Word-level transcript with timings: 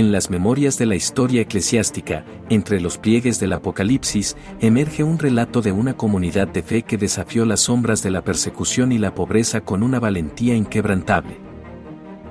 En 0.00 0.12
las 0.12 0.30
memorias 0.30 0.78
de 0.78 0.86
la 0.86 0.94
historia 0.94 1.42
eclesiástica, 1.42 2.24
entre 2.48 2.80
los 2.80 2.96
pliegues 2.96 3.38
del 3.38 3.52
Apocalipsis, 3.52 4.34
emerge 4.58 5.04
un 5.04 5.18
relato 5.18 5.60
de 5.60 5.72
una 5.72 5.94
comunidad 5.94 6.48
de 6.48 6.62
fe 6.62 6.84
que 6.84 6.96
desafió 6.96 7.44
las 7.44 7.60
sombras 7.60 8.02
de 8.02 8.10
la 8.10 8.24
persecución 8.24 8.92
y 8.92 8.98
la 8.98 9.14
pobreza 9.14 9.60
con 9.60 9.82
una 9.82 10.00
valentía 10.00 10.54
inquebrantable. 10.54 11.36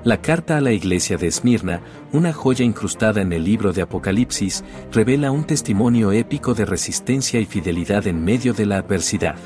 La 0.04 0.20
carta 0.20 0.58
a 0.58 0.62
la 0.62 0.72
iglesia 0.72 1.18
de 1.18 1.28
Esmirna, 1.28 1.82
una 2.12 2.34
joya 2.34 2.66
incrustada 2.66 3.22
en 3.22 3.32
el 3.34 3.44
libro 3.44 3.72
de 3.72 3.84
Apocalipsis, 3.84 4.64
revela 4.92 5.30
un 5.30 5.44
testimonio 5.44 6.12
épico 6.12 6.56
de 6.56 6.66
resistencia 6.66 7.40
y 7.40 7.46
fidelidad 7.46 8.08
en 8.08 8.24
medio 8.24 8.56
de 8.56 8.66
la 8.66 8.78
adversidad. 8.78 9.38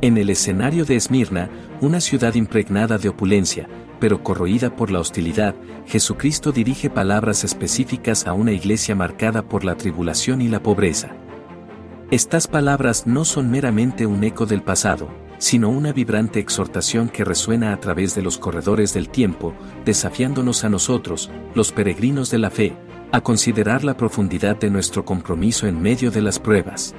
En 0.00 0.16
el 0.16 0.30
escenario 0.30 0.86
de 0.86 0.96
Esmirna, 0.96 1.50
una 1.82 2.00
ciudad 2.00 2.34
impregnada 2.34 2.96
de 2.96 3.10
opulencia, 3.10 3.68
pero 4.00 4.22
corroída 4.22 4.74
por 4.74 4.90
la 4.90 5.00
hostilidad, 5.00 5.54
Jesucristo 5.86 6.52
dirige 6.52 6.90
palabras 6.90 7.44
específicas 7.44 8.26
a 8.26 8.32
una 8.32 8.52
iglesia 8.52 8.94
marcada 8.94 9.42
por 9.42 9.64
la 9.64 9.76
tribulación 9.76 10.42
y 10.42 10.48
la 10.48 10.62
pobreza. 10.62 11.16
Estas 12.10 12.46
palabras 12.46 13.06
no 13.06 13.24
son 13.24 13.50
meramente 13.50 14.06
un 14.06 14.22
eco 14.24 14.46
del 14.46 14.62
pasado, 14.62 15.08
sino 15.38 15.68
una 15.68 15.92
vibrante 15.92 16.38
exhortación 16.38 17.08
que 17.08 17.24
resuena 17.24 17.72
a 17.72 17.80
través 17.80 18.14
de 18.14 18.22
los 18.22 18.38
corredores 18.38 18.94
del 18.94 19.08
tiempo, 19.08 19.54
desafiándonos 19.84 20.64
a 20.64 20.68
nosotros, 20.68 21.30
los 21.54 21.72
peregrinos 21.72 22.30
de 22.30 22.38
la 22.38 22.50
fe, 22.50 22.76
a 23.12 23.20
considerar 23.20 23.84
la 23.84 23.96
profundidad 23.96 24.56
de 24.56 24.70
nuestro 24.70 25.04
compromiso 25.04 25.66
en 25.66 25.80
medio 25.80 26.10
de 26.10 26.22
las 26.22 26.38
pruebas. 26.38 26.94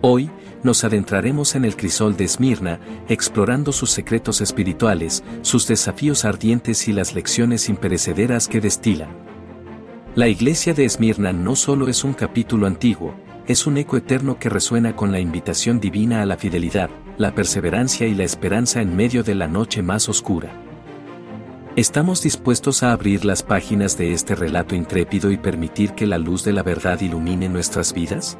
Hoy, 0.00 0.30
nos 0.62 0.84
adentraremos 0.84 1.56
en 1.56 1.64
el 1.64 1.76
crisol 1.76 2.16
de 2.16 2.24
Esmirna, 2.24 2.78
explorando 3.08 3.72
sus 3.72 3.90
secretos 3.90 4.40
espirituales, 4.40 5.24
sus 5.42 5.66
desafíos 5.66 6.24
ardientes 6.24 6.86
y 6.86 6.92
las 6.92 7.14
lecciones 7.14 7.68
imperecederas 7.68 8.46
que 8.46 8.60
destilan. 8.60 9.08
La 10.14 10.28
iglesia 10.28 10.72
de 10.72 10.84
Esmirna 10.84 11.32
no 11.32 11.56
solo 11.56 11.88
es 11.88 12.04
un 12.04 12.12
capítulo 12.12 12.66
antiguo, 12.66 13.14
es 13.48 13.66
un 13.66 13.76
eco 13.76 13.96
eterno 13.96 14.38
que 14.38 14.48
resuena 14.48 14.94
con 14.94 15.10
la 15.10 15.20
invitación 15.20 15.80
divina 15.80 16.22
a 16.22 16.26
la 16.26 16.36
fidelidad, 16.36 16.90
la 17.16 17.34
perseverancia 17.34 18.06
y 18.06 18.14
la 18.14 18.24
esperanza 18.24 18.80
en 18.80 18.94
medio 18.94 19.24
de 19.24 19.34
la 19.34 19.48
noche 19.48 19.82
más 19.82 20.08
oscura. 20.08 20.52
¿Estamos 21.74 22.22
dispuestos 22.22 22.82
a 22.82 22.92
abrir 22.92 23.24
las 23.24 23.42
páginas 23.42 23.96
de 23.98 24.12
este 24.12 24.34
relato 24.34 24.74
intrépido 24.74 25.30
y 25.30 25.38
permitir 25.38 25.92
que 25.92 26.06
la 26.06 26.18
luz 26.18 26.44
de 26.44 26.52
la 26.52 26.62
verdad 26.62 27.00
ilumine 27.00 27.48
nuestras 27.48 27.92
vidas? 27.92 28.38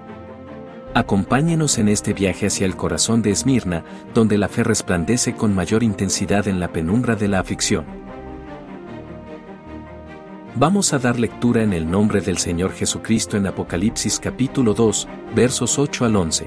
Acompáñenos 0.94 1.78
en 1.78 1.88
este 1.88 2.14
viaje 2.14 2.46
hacia 2.46 2.64
el 2.66 2.74
corazón 2.74 3.20
de 3.20 3.30
Esmirna, 3.30 3.84
donde 4.14 4.38
la 4.38 4.48
fe 4.48 4.64
resplandece 4.64 5.34
con 5.34 5.54
mayor 5.54 5.82
intensidad 5.82 6.48
en 6.48 6.60
la 6.60 6.72
penumbra 6.72 7.14
de 7.14 7.28
la 7.28 7.40
aflicción. 7.40 7.84
Vamos 10.56 10.92
a 10.92 10.98
dar 10.98 11.20
lectura 11.20 11.62
en 11.62 11.72
el 11.72 11.88
nombre 11.88 12.20
del 12.20 12.38
Señor 12.38 12.72
Jesucristo 12.72 13.36
en 13.36 13.46
Apocalipsis 13.46 14.18
capítulo 14.18 14.74
2, 14.74 15.06
versos 15.36 15.78
8 15.78 16.06
al 16.06 16.16
11. 16.16 16.46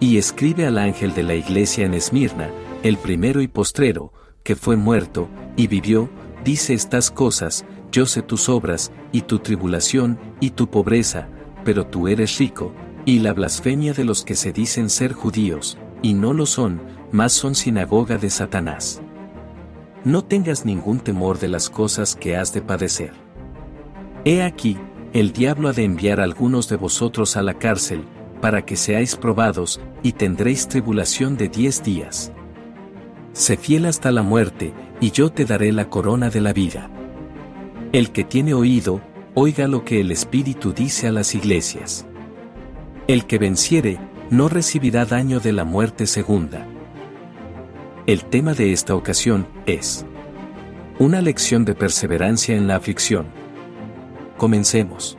Y 0.00 0.18
escribe 0.18 0.66
al 0.66 0.78
ángel 0.78 1.14
de 1.14 1.22
la 1.22 1.34
iglesia 1.34 1.86
en 1.86 1.94
Esmirna, 1.94 2.50
el 2.82 2.98
primero 2.98 3.40
y 3.40 3.48
postrero, 3.48 4.12
que 4.42 4.56
fue 4.56 4.76
muerto, 4.76 5.28
y 5.56 5.68
vivió, 5.68 6.10
dice 6.44 6.74
estas 6.74 7.10
cosas, 7.10 7.64
yo 7.92 8.04
sé 8.04 8.20
tus 8.20 8.48
obras, 8.48 8.92
y 9.12 9.22
tu 9.22 9.38
tribulación, 9.38 10.18
y 10.40 10.50
tu 10.50 10.68
pobreza, 10.68 11.28
pero 11.64 11.86
tú 11.86 12.08
eres 12.08 12.36
rico, 12.38 12.72
y 13.06 13.20
la 13.20 13.32
blasfemia 13.32 13.94
de 13.94 14.04
los 14.04 14.24
que 14.24 14.34
se 14.34 14.52
dicen 14.52 14.90
ser 14.90 15.12
judíos, 15.12 15.78
y 16.02 16.12
no 16.12 16.34
lo 16.34 16.44
son, 16.44 16.82
mas 17.12 17.32
son 17.32 17.54
sinagoga 17.54 18.18
de 18.18 18.28
Satanás. 18.28 19.00
No 20.04 20.22
tengas 20.24 20.66
ningún 20.66 20.98
temor 20.98 21.38
de 21.38 21.48
las 21.48 21.70
cosas 21.70 22.16
que 22.16 22.36
has 22.36 22.52
de 22.52 22.62
padecer. 22.62 23.12
He 24.24 24.42
aquí, 24.42 24.76
el 25.12 25.32
diablo 25.32 25.68
ha 25.68 25.72
de 25.72 25.84
enviar 25.84 26.20
a 26.20 26.24
algunos 26.24 26.68
de 26.68 26.76
vosotros 26.76 27.36
a 27.36 27.42
la 27.42 27.54
cárcel, 27.54 28.04
para 28.40 28.66
que 28.66 28.74
seáis 28.76 29.14
probados, 29.14 29.80
y 30.02 30.12
tendréis 30.12 30.66
tribulación 30.66 31.36
de 31.36 31.48
diez 31.48 31.84
días. 31.84 32.32
Sé 33.32 33.56
fiel 33.56 33.86
hasta 33.86 34.10
la 34.10 34.22
muerte, 34.22 34.74
y 35.00 35.12
yo 35.12 35.30
te 35.30 35.44
daré 35.44 35.72
la 35.72 35.88
corona 35.88 36.28
de 36.28 36.40
la 36.40 36.52
vida. 36.52 36.90
El 37.92 38.10
que 38.10 38.24
tiene 38.24 38.52
oído, 38.52 39.00
oiga 39.34 39.68
lo 39.68 39.84
que 39.84 40.00
el 40.00 40.10
Espíritu 40.10 40.72
dice 40.72 41.06
a 41.06 41.12
las 41.12 41.36
iglesias. 41.36 42.04
El 43.08 43.26
que 43.26 43.38
venciere, 43.38 44.00
no 44.30 44.48
recibirá 44.48 45.04
daño 45.04 45.38
de 45.38 45.52
la 45.52 45.64
muerte 45.64 46.08
segunda. 46.08 46.66
El 48.04 48.24
tema 48.24 48.52
de 48.52 48.72
esta 48.72 48.96
ocasión 48.96 49.46
es 49.64 50.04
una 50.98 51.22
lección 51.22 51.64
de 51.64 51.76
perseverancia 51.76 52.56
en 52.56 52.66
la 52.66 52.74
aflicción. 52.74 53.26
Comencemos. 54.36 55.16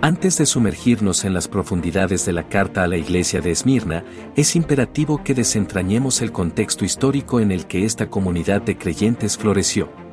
Antes 0.00 0.38
de 0.38 0.46
sumergirnos 0.46 1.26
en 1.26 1.34
las 1.34 1.48
profundidades 1.48 2.24
de 2.24 2.32
la 2.32 2.48
carta 2.48 2.82
a 2.82 2.88
la 2.88 2.96
iglesia 2.96 3.42
de 3.42 3.50
Esmirna, 3.50 4.04
es 4.36 4.56
imperativo 4.56 5.22
que 5.22 5.34
desentrañemos 5.34 6.22
el 6.22 6.32
contexto 6.32 6.86
histórico 6.86 7.40
en 7.40 7.52
el 7.52 7.66
que 7.66 7.84
esta 7.84 8.08
comunidad 8.08 8.62
de 8.62 8.78
creyentes 8.78 9.36
floreció. 9.36 10.03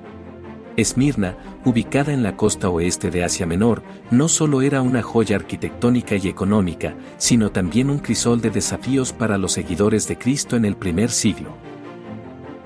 Esmirna, 0.77 1.35
ubicada 1.65 2.13
en 2.13 2.23
la 2.23 2.37
costa 2.37 2.69
oeste 2.69 3.11
de 3.11 3.23
Asia 3.23 3.45
Menor, 3.45 3.83
no 4.09 4.27
solo 4.27 4.61
era 4.61 4.81
una 4.81 5.01
joya 5.01 5.35
arquitectónica 5.35 6.15
y 6.15 6.27
económica, 6.27 6.95
sino 7.17 7.51
también 7.51 7.89
un 7.89 7.99
crisol 7.99 8.41
de 8.41 8.49
desafíos 8.49 9.13
para 9.13 9.37
los 9.37 9.51
seguidores 9.51 10.07
de 10.07 10.17
Cristo 10.17 10.55
en 10.55 10.65
el 10.65 10.75
primer 10.75 11.11
siglo. 11.11 11.55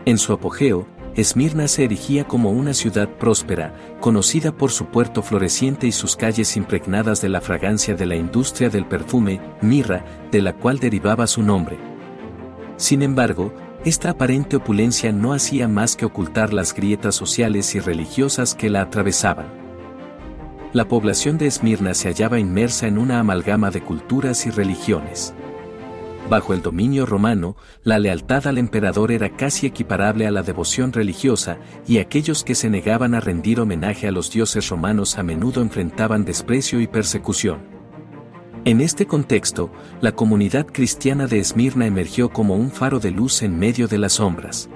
En 0.05 0.17
su 0.17 0.33
apogeo, 0.33 0.87
Esmirna 1.15 1.69
se 1.69 1.85
erigía 1.85 2.27
como 2.27 2.51
una 2.51 2.73
ciudad 2.73 3.07
próspera, 3.07 3.73
conocida 4.01 4.51
por 4.51 4.69
su 4.69 4.87
puerto 4.87 5.23
floreciente 5.23 5.87
y 5.87 5.93
sus 5.93 6.15
calles 6.17 6.57
impregnadas 6.57 7.21
de 7.21 7.29
la 7.29 7.39
fragancia 7.39 7.95
de 7.95 8.05
la 8.05 8.17
industria 8.17 8.69
del 8.69 8.85
perfume, 8.85 9.39
mirra, 9.61 10.03
de 10.31 10.41
la 10.41 10.53
cual 10.53 10.77
derivaba 10.77 11.25
su 11.25 11.41
nombre. 11.41 11.77
Sin 12.75 13.01
embargo, 13.01 13.53
esta 13.85 14.09
aparente 14.09 14.55
opulencia 14.55 15.11
no 15.11 15.31
hacía 15.31 15.67
más 15.67 15.95
que 15.95 16.05
ocultar 16.05 16.53
las 16.53 16.73
grietas 16.73 17.13
sociales 17.13 17.75
y 17.75 17.79
religiosas 17.79 18.55
que 18.55 18.71
la 18.71 18.81
atravesaban. 18.81 19.45
La 20.73 20.87
población 20.87 21.37
de 21.37 21.45
Esmirna 21.45 21.93
se 21.93 22.09
hallaba 22.09 22.39
inmersa 22.39 22.87
en 22.87 22.97
una 22.97 23.19
amalgama 23.19 23.69
de 23.69 23.81
culturas 23.81 24.47
y 24.47 24.49
religiones. 24.49 25.33
bajo 26.27 26.55
el 26.55 26.63
dominio 26.63 27.05
romano, 27.05 27.55
la 27.83 27.99
lealtad 27.99 28.47
al 28.47 28.57
emperador 28.57 29.11
era 29.11 29.37
casi 29.37 29.67
equiparable 29.67 30.25
a 30.25 30.31
la 30.31 30.41
devoción 30.41 30.91
religiosa, 30.91 31.59
y 31.85 31.99
aquellos 31.99 32.43
que 32.43 32.55
se 32.55 32.67
negaban 32.67 33.13
a 33.13 33.19
rendir 33.19 33.59
homenaje 33.59 34.07
a 34.07 34.11
los 34.11 34.31
dioses 34.31 34.67
romanos 34.69 35.19
a 35.19 35.23
menudo 35.23 35.61
enfrentaban 35.61 36.25
desprecio 36.25 36.81
y 36.81 36.87
persecución. 36.87 37.74
En 38.65 38.81
este 38.81 39.05
contexto, 39.05 39.71
la 40.01 40.13
comunidad 40.13 40.65
cristiana 40.65 41.27
de 41.27 41.37
Esmirna 41.37 41.85
emergió 41.85 42.29
como 42.29 42.55
un 42.55 42.71
faro 42.71 42.99
de 42.99 43.11
luz 43.11 43.43
en 43.43 43.59
medio 43.59 43.87
de 43.87 43.99
las 43.99 44.13
sombras. 44.13 44.69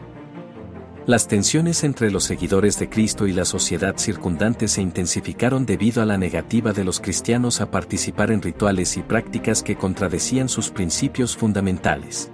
Las 1.07 1.27
tensiones 1.27 1.83
entre 1.83 2.11
los 2.11 2.23
seguidores 2.23 2.77
de 2.77 2.87
Cristo 2.87 3.25
y 3.25 3.33
la 3.33 3.45
sociedad 3.45 3.97
circundante 3.97 4.67
se 4.67 4.83
intensificaron 4.83 5.65
debido 5.65 6.03
a 6.03 6.05
la 6.05 6.19
negativa 6.19 6.71
de 6.71 6.83
los 6.83 6.99
cristianos 6.99 7.61
a 7.61 7.71
participar 7.71 8.29
en 8.29 8.43
rituales 8.43 8.95
y 8.95 9.01
prácticas 9.01 9.63
que 9.63 9.75
contradecían 9.75 10.49
sus 10.49 10.69
principios 10.69 11.35
fundamentales. 11.35 12.31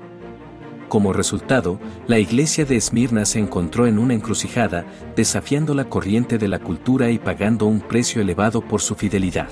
Como 0.90 1.14
resultado, 1.14 1.80
la 2.06 2.20
iglesia 2.20 2.66
de 2.66 2.76
Esmirna 2.76 3.24
se 3.24 3.40
encontró 3.40 3.88
en 3.88 3.98
una 3.98 4.14
encrucijada, 4.14 4.86
desafiando 5.16 5.74
la 5.74 5.88
corriente 5.88 6.38
de 6.38 6.50
la 6.50 6.60
cultura 6.60 7.12
y 7.12 7.18
pagando 7.18 7.66
un 7.66 7.80
precio 7.80 8.22
elevado 8.22 8.60
por 8.60 8.82
su 8.82 8.96
fidelidad. 8.96 9.48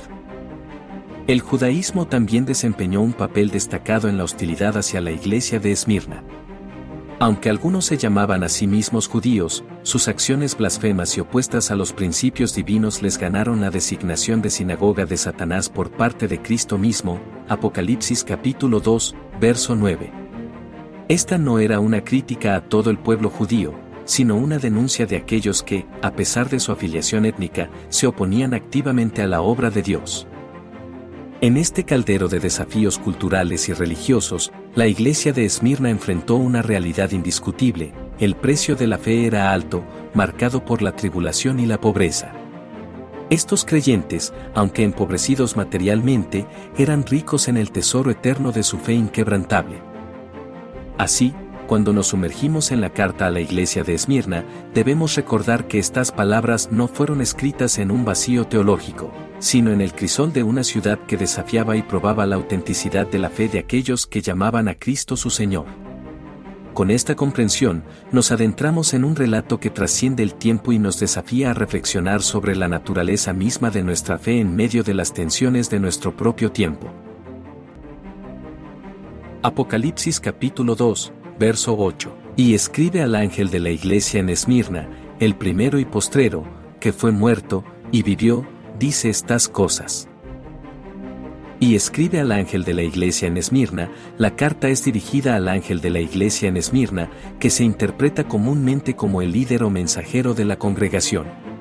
El 1.25 1.39
judaísmo 1.39 2.05
también 2.05 2.43
desempeñó 2.43 3.01
un 3.01 3.13
papel 3.13 3.49
destacado 3.49 4.09
en 4.09 4.17
la 4.17 4.25
hostilidad 4.25 4.75
hacia 4.75 4.99
la 4.99 5.11
iglesia 5.11 5.57
de 5.57 5.71
Esmirna. 5.71 6.21
Aunque 7.17 7.49
algunos 7.49 7.85
se 7.85 7.95
llamaban 7.95 8.43
a 8.43 8.49
sí 8.49 8.67
mismos 8.67 9.07
judíos, 9.07 9.63
sus 9.83 10.09
acciones 10.09 10.57
blasfemas 10.57 11.15
y 11.15 11.21
opuestas 11.21 11.71
a 11.71 11.77
los 11.77 11.93
principios 11.93 12.53
divinos 12.53 13.01
les 13.01 13.17
ganaron 13.17 13.61
la 13.61 13.69
designación 13.69 14.41
de 14.41 14.49
sinagoga 14.49 15.05
de 15.05 15.15
Satanás 15.15 15.69
por 15.69 15.91
parte 15.91 16.27
de 16.27 16.41
Cristo 16.41 16.77
mismo, 16.77 17.21
Apocalipsis 17.47 18.25
capítulo 18.25 18.81
2, 18.81 19.15
verso 19.39 19.77
9. 19.77 20.11
Esta 21.07 21.37
no 21.37 21.59
era 21.59 21.79
una 21.79 22.03
crítica 22.03 22.57
a 22.57 22.61
todo 22.67 22.89
el 22.89 22.97
pueblo 22.97 23.29
judío, 23.29 23.73
sino 24.03 24.35
una 24.35 24.57
denuncia 24.57 25.05
de 25.05 25.15
aquellos 25.15 25.63
que, 25.63 25.85
a 26.01 26.11
pesar 26.11 26.49
de 26.49 26.59
su 26.59 26.73
afiliación 26.73 27.25
étnica, 27.25 27.69
se 27.87 28.07
oponían 28.07 28.53
activamente 28.53 29.21
a 29.21 29.27
la 29.27 29.41
obra 29.41 29.69
de 29.69 29.83
Dios. 29.83 30.27
En 31.43 31.57
este 31.57 31.83
caldero 31.83 32.29
de 32.29 32.39
desafíos 32.39 32.97
culturales 32.97 33.67
y 33.67 33.73
religiosos, 33.73 34.53
la 34.75 34.87
iglesia 34.87 35.33
de 35.33 35.43
Esmirna 35.43 35.89
enfrentó 35.89 36.37
una 36.37 36.61
realidad 36.61 37.11
indiscutible, 37.11 37.91
el 38.17 38.37
precio 38.37 38.77
de 38.77 38.87
la 38.87 38.97
fe 38.97 39.25
era 39.25 39.51
alto, 39.51 39.83
marcado 40.13 40.63
por 40.63 40.81
la 40.81 40.95
tribulación 40.95 41.59
y 41.59 41.65
la 41.65 41.81
pobreza. 41.81 42.31
Estos 43.29 43.65
creyentes, 43.65 44.33
aunque 44.55 44.83
empobrecidos 44.83 45.57
materialmente, 45.57 46.45
eran 46.77 47.05
ricos 47.05 47.49
en 47.49 47.57
el 47.57 47.73
tesoro 47.73 48.09
eterno 48.09 48.53
de 48.53 48.63
su 48.63 48.77
fe 48.77 48.93
inquebrantable. 48.93 49.81
Así, 50.97 51.35
cuando 51.67 51.93
nos 51.93 52.07
sumergimos 52.07 52.71
en 52.71 52.81
la 52.81 52.91
carta 52.91 53.27
a 53.27 53.31
la 53.31 53.39
iglesia 53.39 53.83
de 53.83 53.93
Esmirna, 53.93 54.45
debemos 54.73 55.15
recordar 55.15 55.67
que 55.67 55.79
estas 55.79 56.11
palabras 56.11 56.69
no 56.71 56.87
fueron 56.87 57.21
escritas 57.21 57.79
en 57.79 57.91
un 57.91 58.05
vacío 58.05 58.45
teológico, 58.45 59.11
sino 59.39 59.71
en 59.71 59.81
el 59.81 59.93
crisol 59.93 60.33
de 60.33 60.43
una 60.43 60.63
ciudad 60.63 60.99
que 60.99 61.17
desafiaba 61.17 61.75
y 61.75 61.81
probaba 61.81 62.25
la 62.25 62.35
autenticidad 62.35 63.07
de 63.07 63.19
la 63.19 63.29
fe 63.29 63.47
de 63.47 63.59
aquellos 63.59 64.07
que 64.07 64.21
llamaban 64.21 64.67
a 64.67 64.75
Cristo 64.75 65.17
su 65.17 65.29
Señor. 65.29 65.65
Con 66.73 66.89
esta 66.89 67.15
comprensión, 67.15 67.83
nos 68.11 68.31
adentramos 68.31 68.95
en 68.95 69.03
un 69.03 69.15
relato 69.15 69.59
que 69.59 69.69
trasciende 69.69 70.23
el 70.23 70.33
tiempo 70.33 70.71
y 70.71 70.79
nos 70.79 70.99
desafía 70.99 71.51
a 71.51 71.53
reflexionar 71.53 72.23
sobre 72.23 72.55
la 72.55 72.67
naturaleza 72.67 73.31
misma 73.31 73.69
de 73.69 73.83
nuestra 73.83 74.17
fe 74.17 74.39
en 74.39 74.55
medio 74.55 74.83
de 74.83 74.95
las 74.95 75.13
tensiones 75.13 75.69
de 75.69 75.79
nuestro 75.79 76.15
propio 76.15 76.51
tiempo. 76.51 76.91
Apocalipsis 79.43 80.19
capítulo 80.19 80.73
2, 80.73 81.13
verso 81.39 81.75
8. 81.77 82.15
Y 82.35 82.53
escribe 82.53 83.01
al 83.01 83.15
ángel 83.15 83.49
de 83.49 83.59
la 83.59 83.69
iglesia 83.69 84.19
en 84.19 84.29
Esmirna, 84.29 84.89
el 85.19 85.35
primero 85.35 85.79
y 85.79 85.85
postrero, 85.85 86.43
que 86.79 86.93
fue 86.93 87.11
muerto, 87.11 87.63
y 87.91 88.03
vivió, 88.03 88.47
dice 88.79 89.09
estas 89.09 89.47
cosas. 89.47 90.07
Y 91.59 91.75
escribe 91.75 92.19
al 92.19 92.31
ángel 92.31 92.65
de 92.65 92.73
la 92.73 92.83
iglesia 92.83 93.27
en 93.27 93.37
Esmirna, 93.37 93.89
la 94.17 94.35
carta 94.35 94.67
es 94.67 94.83
dirigida 94.83 95.35
al 95.35 95.47
ángel 95.47 95.79
de 95.79 95.91
la 95.91 95.99
iglesia 96.01 96.49
en 96.49 96.57
Esmirna, 96.57 97.09
que 97.39 97.49
se 97.49 97.63
interpreta 97.63 98.27
comúnmente 98.27 98.95
como 98.95 99.21
el 99.21 99.31
líder 99.31 99.63
o 99.63 99.69
mensajero 99.69 100.33
de 100.33 100.45
la 100.45 100.57
congregación. 100.57 101.52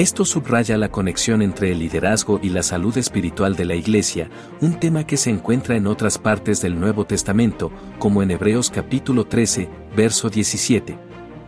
Esto 0.00 0.24
subraya 0.24 0.78
la 0.78 0.90
conexión 0.90 1.42
entre 1.42 1.72
el 1.72 1.80
liderazgo 1.80 2.40
y 2.42 2.48
la 2.48 2.62
salud 2.62 2.96
espiritual 2.96 3.54
de 3.54 3.66
la 3.66 3.74
iglesia, 3.74 4.30
un 4.62 4.80
tema 4.80 5.06
que 5.06 5.18
se 5.18 5.28
encuentra 5.28 5.76
en 5.76 5.86
otras 5.86 6.16
partes 6.16 6.62
del 6.62 6.80
Nuevo 6.80 7.04
Testamento, 7.04 7.70
como 7.98 8.22
en 8.22 8.30
Hebreos 8.30 8.70
capítulo 8.70 9.26
13, 9.26 9.68
verso 9.94 10.30
17. 10.30 10.96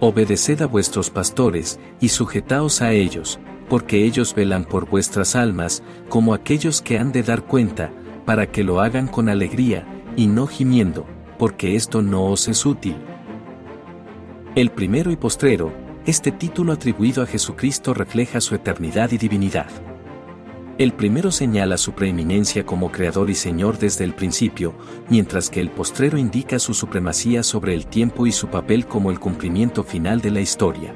Obedeced 0.01 0.61
a 0.61 0.67
vuestros 0.67 1.09
pastores, 1.09 1.81
y 1.99 2.11
sujetaos 2.11 2.83
a 2.83 2.93
ellos, 2.93 3.41
porque 3.71 4.05
ellos 4.05 4.35
velan 4.35 4.67
por 4.67 4.87
vuestras 4.87 5.35
almas, 5.35 5.83
como 6.11 6.35
aquellos 6.35 6.83
que 6.83 6.99
han 6.99 7.11
de 7.11 7.23
dar 7.23 7.45
cuenta, 7.45 7.91
para 8.27 8.51
que 8.51 8.65
lo 8.65 8.83
hagan 8.83 9.09
con 9.09 9.31
alegría, 9.31 9.87
y 10.15 10.27
no 10.27 10.47
gimiendo, 10.47 11.07
porque 11.39 11.75
esto 11.75 12.03
no 12.03 12.27
os 12.27 12.49
es 12.49 12.67
útil. 12.67 12.97
El 14.55 14.71
primero 14.71 15.11
y 15.11 15.17
postrero, 15.17 15.73
este 16.05 16.33
título 16.33 16.73
atribuido 16.73 17.23
a 17.23 17.27
Jesucristo 17.27 17.95
refleja 17.95 18.41
su 18.41 18.57
eternidad 18.57 19.13
y 19.13 19.19
divinidad. 19.19 19.69
El 20.79 20.93
primero 20.93 21.31
señala 21.31 21.77
su 21.77 21.93
preeminencia 21.93 22.67
como 22.67 22.91
Creador 22.91 23.31
y 23.31 23.37
Señor 23.37 23.79
desde 23.79 24.03
el 24.03 24.15
principio, 24.15 24.75
mientras 25.09 25.49
que 25.49 25.61
el 25.61 25.71
postrero 25.71 26.19
indica 26.19 26.59
su 26.59 26.75
supremacía 26.75 27.45
sobre 27.45 27.75
el 27.75 27.87
tiempo 27.87 28.27
y 28.27 28.33
su 28.33 28.49
papel 28.49 28.87
como 28.87 29.13
el 29.13 29.21
cumplimiento 29.21 29.85
final 29.85 30.21
de 30.21 30.33
la 30.33 30.41
historia. 30.41 30.93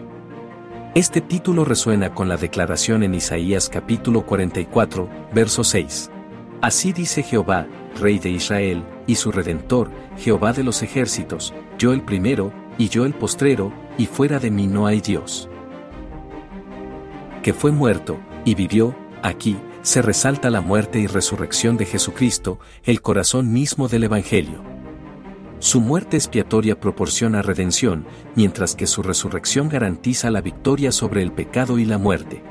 Este 0.96 1.20
título 1.20 1.64
resuena 1.64 2.12
con 2.12 2.28
la 2.28 2.36
declaración 2.36 3.04
en 3.04 3.14
Isaías 3.14 3.68
capítulo 3.68 4.26
44, 4.26 5.08
verso 5.32 5.62
6. 5.62 6.10
Así 6.62 6.92
dice 6.92 7.22
Jehová, 7.22 7.68
Rey 8.00 8.18
de 8.18 8.30
Israel, 8.30 8.82
y 9.06 9.14
su 9.14 9.30
Redentor, 9.30 9.90
Jehová 10.16 10.52
de 10.52 10.64
los 10.64 10.82
ejércitos, 10.82 11.54
yo 11.78 11.92
el 11.92 12.02
primero, 12.02 12.52
y 12.78 12.88
yo 12.88 13.04
el 13.04 13.14
postrero, 13.14 13.72
y 13.98 14.06
fuera 14.06 14.38
de 14.38 14.50
mí 14.50 14.66
no 14.66 14.86
hay 14.86 15.00
Dios. 15.00 15.48
Que 17.42 17.52
fue 17.52 17.72
muerto, 17.72 18.18
y 18.44 18.54
vivió, 18.54 18.94
aquí, 19.22 19.56
se 19.82 20.02
resalta 20.02 20.50
la 20.50 20.60
muerte 20.60 20.98
y 20.98 21.06
resurrección 21.06 21.76
de 21.76 21.86
Jesucristo, 21.86 22.58
el 22.84 23.02
corazón 23.02 23.52
mismo 23.52 23.88
del 23.88 24.04
Evangelio. 24.04 24.62
Su 25.58 25.80
muerte 25.80 26.16
expiatoria 26.16 26.78
proporciona 26.78 27.42
redención, 27.42 28.04
mientras 28.34 28.74
que 28.74 28.86
su 28.86 29.02
resurrección 29.02 29.68
garantiza 29.68 30.30
la 30.30 30.40
victoria 30.40 30.92
sobre 30.92 31.22
el 31.22 31.32
pecado 31.32 31.78
y 31.78 31.84
la 31.84 31.98
muerte. 31.98 32.42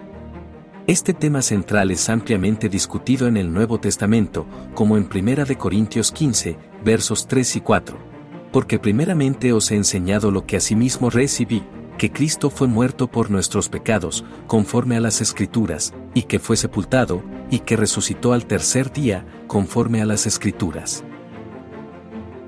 Este 0.87 1.13
tema 1.13 1.41
central 1.41 1.91
es 1.91 2.09
ampliamente 2.09 2.69
discutido 2.69 3.27
en 3.27 3.37
el 3.37 3.51
Nuevo 3.51 3.79
Testamento, 3.79 4.45
como 4.73 4.97
en 4.97 5.09
1 5.13 5.45
Corintios 5.57 6.11
15, 6.11 6.57
versos 6.83 7.27
3 7.27 7.55
y 7.57 7.61
4. 7.61 8.14
Porque 8.55 8.79
primeramente 8.79 9.51
os 9.51 9.69
he 9.69 9.75
enseñado 9.75 10.31
lo 10.31 10.45
que 10.45 10.55
asimismo 10.55 11.09
recibí, 11.09 11.61
que 11.97 12.09
Cristo 12.13 12.49
fue 12.49 12.69
muerto 12.69 13.07
por 13.07 13.29
nuestros 13.29 13.67
pecados, 13.67 14.23
conforme 14.47 14.95
a 14.95 15.01
las 15.01 15.19
Escrituras, 15.19 15.93
y 16.13 16.21
que 16.21 16.39
fue 16.39 16.55
sepultado, 16.55 17.21
y 17.51 17.59
que 17.59 17.75
resucitó 17.75 18.31
al 18.31 18.45
tercer 18.45 18.93
día, 18.93 19.25
conforme 19.47 20.01
a 20.01 20.05
las 20.05 20.25
Escrituras. 20.25 21.03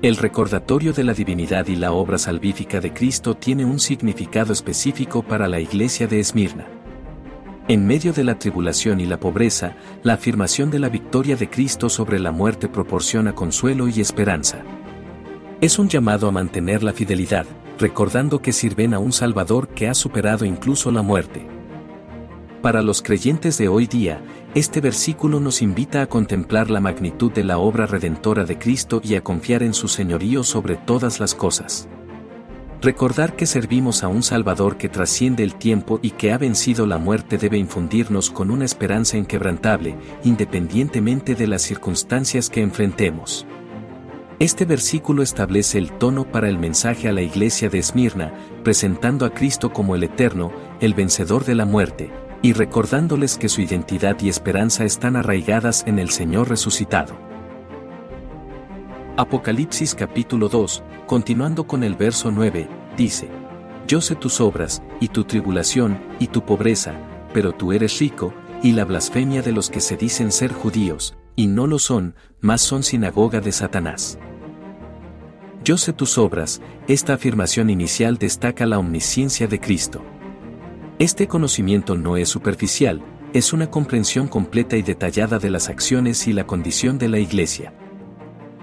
El 0.00 0.16
recordatorio 0.16 0.94
de 0.94 1.04
la 1.04 1.12
divinidad 1.12 1.66
y 1.66 1.76
la 1.76 1.92
obra 1.92 2.16
salvífica 2.16 2.80
de 2.80 2.94
Cristo 2.94 3.34
tiene 3.34 3.66
un 3.66 3.78
significado 3.78 4.54
específico 4.54 5.22
para 5.22 5.46
la 5.46 5.60
iglesia 5.60 6.06
de 6.06 6.20
Esmirna. 6.20 6.68
En 7.68 7.86
medio 7.86 8.14
de 8.14 8.24
la 8.24 8.38
tribulación 8.38 8.98
y 9.00 9.04
la 9.04 9.20
pobreza, 9.20 9.76
la 10.02 10.14
afirmación 10.14 10.70
de 10.70 10.78
la 10.78 10.88
victoria 10.88 11.36
de 11.36 11.50
Cristo 11.50 11.90
sobre 11.90 12.18
la 12.18 12.32
muerte 12.32 12.66
proporciona 12.66 13.34
consuelo 13.34 13.88
y 13.88 14.00
esperanza. 14.00 14.64
Es 15.60 15.80
un 15.80 15.88
llamado 15.88 16.28
a 16.28 16.30
mantener 16.30 16.84
la 16.84 16.92
fidelidad, 16.92 17.44
recordando 17.80 18.40
que 18.40 18.52
sirven 18.52 18.94
a 18.94 19.00
un 19.00 19.10
Salvador 19.10 19.66
que 19.66 19.88
ha 19.88 19.94
superado 19.94 20.44
incluso 20.44 20.92
la 20.92 21.02
muerte. 21.02 21.48
Para 22.62 22.80
los 22.80 23.02
creyentes 23.02 23.58
de 23.58 23.66
hoy 23.66 23.88
día, 23.88 24.20
este 24.54 24.80
versículo 24.80 25.40
nos 25.40 25.60
invita 25.60 26.00
a 26.00 26.06
contemplar 26.06 26.70
la 26.70 26.78
magnitud 26.78 27.32
de 27.32 27.42
la 27.42 27.58
obra 27.58 27.86
redentora 27.86 28.44
de 28.44 28.56
Cristo 28.56 29.00
y 29.02 29.16
a 29.16 29.24
confiar 29.24 29.64
en 29.64 29.74
su 29.74 29.88
señorío 29.88 30.44
sobre 30.44 30.76
todas 30.76 31.18
las 31.18 31.34
cosas. 31.34 31.88
Recordar 32.80 33.34
que 33.34 33.46
servimos 33.46 34.04
a 34.04 34.08
un 34.08 34.22
Salvador 34.22 34.76
que 34.76 34.88
trasciende 34.88 35.42
el 35.42 35.56
tiempo 35.56 35.98
y 36.00 36.12
que 36.12 36.30
ha 36.30 36.38
vencido 36.38 36.86
la 36.86 36.98
muerte 36.98 37.36
debe 37.36 37.58
infundirnos 37.58 38.30
con 38.30 38.52
una 38.52 38.64
esperanza 38.64 39.16
inquebrantable, 39.16 39.96
independientemente 40.22 41.34
de 41.34 41.48
las 41.48 41.62
circunstancias 41.62 42.48
que 42.48 42.62
enfrentemos. 42.62 43.44
Este 44.40 44.64
versículo 44.64 45.24
establece 45.24 45.78
el 45.78 45.90
tono 45.90 46.30
para 46.30 46.48
el 46.48 46.58
mensaje 46.58 47.08
a 47.08 47.12
la 47.12 47.22
iglesia 47.22 47.68
de 47.68 47.80
Esmirna, 47.80 48.32
presentando 48.62 49.26
a 49.26 49.30
Cristo 49.30 49.72
como 49.72 49.96
el 49.96 50.04
eterno, 50.04 50.52
el 50.80 50.94
vencedor 50.94 51.44
de 51.44 51.56
la 51.56 51.64
muerte, 51.64 52.12
y 52.40 52.52
recordándoles 52.52 53.36
que 53.36 53.48
su 53.48 53.62
identidad 53.62 54.16
y 54.20 54.28
esperanza 54.28 54.84
están 54.84 55.16
arraigadas 55.16 55.82
en 55.88 55.98
el 55.98 56.10
Señor 56.10 56.48
resucitado. 56.48 57.18
Apocalipsis 59.16 59.96
capítulo 59.96 60.48
2, 60.48 60.84
continuando 61.08 61.66
con 61.66 61.82
el 61.82 61.96
verso 61.96 62.30
9, 62.30 62.68
dice, 62.96 63.28
Yo 63.88 64.00
sé 64.00 64.14
tus 64.14 64.40
obras, 64.40 64.84
y 65.00 65.08
tu 65.08 65.24
tribulación, 65.24 65.98
y 66.20 66.28
tu 66.28 66.44
pobreza, 66.46 66.94
pero 67.34 67.50
tú 67.50 67.72
eres 67.72 67.98
rico, 67.98 68.32
y 68.62 68.70
la 68.70 68.84
blasfemia 68.84 69.42
de 69.42 69.50
los 69.50 69.68
que 69.68 69.80
se 69.80 69.96
dicen 69.96 70.30
ser 70.30 70.52
judíos, 70.52 71.16
y 71.34 71.48
no 71.48 71.66
lo 71.66 71.80
son, 71.80 72.14
mas 72.40 72.60
son 72.60 72.84
sinagoga 72.84 73.40
de 73.40 73.50
Satanás. 73.50 74.16
Yo 75.68 75.76
sé 75.76 75.92
tus 75.92 76.16
obras, 76.16 76.62
esta 76.86 77.12
afirmación 77.12 77.68
inicial 77.68 78.16
destaca 78.16 78.64
la 78.64 78.78
omnisciencia 78.78 79.46
de 79.48 79.60
Cristo. 79.60 80.00
Este 80.98 81.28
conocimiento 81.28 81.94
no 81.94 82.16
es 82.16 82.30
superficial, 82.30 83.02
es 83.34 83.52
una 83.52 83.70
comprensión 83.70 84.28
completa 84.28 84.78
y 84.78 84.82
detallada 84.82 85.38
de 85.38 85.50
las 85.50 85.68
acciones 85.68 86.26
y 86.26 86.32
la 86.32 86.46
condición 86.46 86.96
de 86.96 87.08
la 87.10 87.18
Iglesia. 87.18 87.74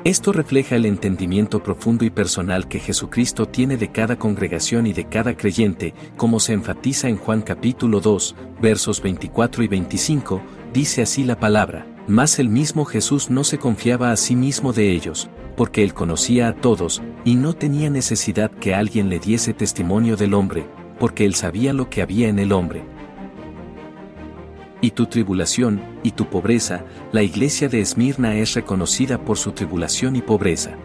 Esto 0.03 0.33
refleja 0.33 0.77
el 0.77 0.87
entendimiento 0.87 1.61
profundo 1.61 2.05
y 2.05 2.09
personal 2.09 2.67
que 2.67 2.79
Jesucristo 2.79 3.47
tiene 3.47 3.77
de 3.77 3.91
cada 3.91 4.17
congregación 4.17 4.87
y 4.87 4.93
de 4.93 5.07
cada 5.07 5.37
creyente, 5.37 5.93
como 6.17 6.39
se 6.39 6.53
enfatiza 6.53 7.07
en 7.07 7.17
Juan 7.17 7.43
capítulo 7.43 7.99
2, 7.99 8.35
versos 8.59 8.99
24 8.99 9.61
y 9.61 9.67
25, 9.67 10.41
dice 10.73 11.03
así 11.03 11.23
la 11.23 11.39
palabra, 11.39 11.85
mas 12.07 12.39
el 12.39 12.49
mismo 12.49 12.83
Jesús 12.83 13.29
no 13.29 13.43
se 13.43 13.59
confiaba 13.59 14.11
a 14.11 14.17
sí 14.17 14.35
mismo 14.35 14.73
de 14.73 14.91
ellos, 14.91 15.29
porque 15.55 15.83
él 15.83 15.93
conocía 15.93 16.47
a 16.47 16.53
todos, 16.53 17.01
y 17.23 17.35
no 17.35 17.53
tenía 17.53 17.89
necesidad 17.89 18.51
que 18.51 18.75
alguien 18.75 19.09
le 19.09 19.19
diese 19.19 19.53
testimonio 19.53 20.17
del 20.17 20.33
hombre, 20.33 20.67
porque 20.99 21.25
él 21.25 21.35
sabía 21.35 21.73
lo 21.73 21.89
que 21.89 22.01
había 22.01 22.29
en 22.29 22.39
el 22.39 22.51
hombre, 22.51 22.83
y 24.85 24.91
tu 24.91 25.07
tribulación, 25.07 25.81
y 26.03 26.11
tu 26.11 26.27
pobreza, 26.29 26.85
la 27.11 27.23
iglesia 27.23 27.69
de 27.69 27.81
Esmirna 27.81 28.35
es 28.35 28.53
reconocida 28.53 29.17
por 29.17 29.37
su 29.37 29.51
tribulación 29.51 30.15
y 30.15 30.21
pobreza. 30.21 30.77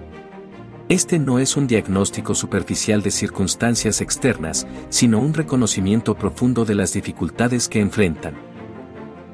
Este 0.88 1.18
no 1.18 1.38
es 1.38 1.56
un 1.56 1.66
diagnóstico 1.66 2.34
superficial 2.34 3.02
de 3.02 3.10
circunstancias 3.10 4.00
externas, 4.00 4.66
sino 4.88 5.18
un 5.18 5.34
reconocimiento 5.34 6.16
profundo 6.16 6.64
de 6.64 6.74
las 6.76 6.94
dificultades 6.94 7.68
que 7.68 7.80
enfrentan. 7.80 8.49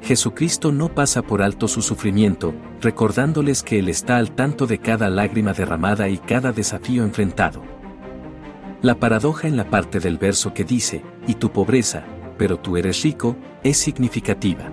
Jesucristo 0.01 0.71
no 0.71 0.93
pasa 0.93 1.21
por 1.21 1.41
alto 1.41 1.67
su 1.67 1.81
sufrimiento, 1.81 2.53
recordándoles 2.81 3.63
que 3.63 3.79
Él 3.79 3.89
está 3.89 4.17
al 4.17 4.31
tanto 4.31 4.67
de 4.67 4.77
cada 4.77 5.09
lágrima 5.09 5.53
derramada 5.53 6.07
y 6.09 6.17
cada 6.17 6.51
desafío 6.51 7.03
enfrentado. 7.03 7.63
La 8.81 8.95
paradoja 8.95 9.47
en 9.47 9.57
la 9.57 9.69
parte 9.69 9.99
del 9.99 10.17
verso 10.17 10.53
que 10.53 10.63
dice, 10.63 11.03
y 11.27 11.33
tu 11.35 11.51
pobreza, 11.51 12.05
pero 12.37 12.57
tú 12.57 12.77
eres 12.77 13.01
rico, 13.01 13.35
es 13.63 13.77
significativa. 13.77 14.71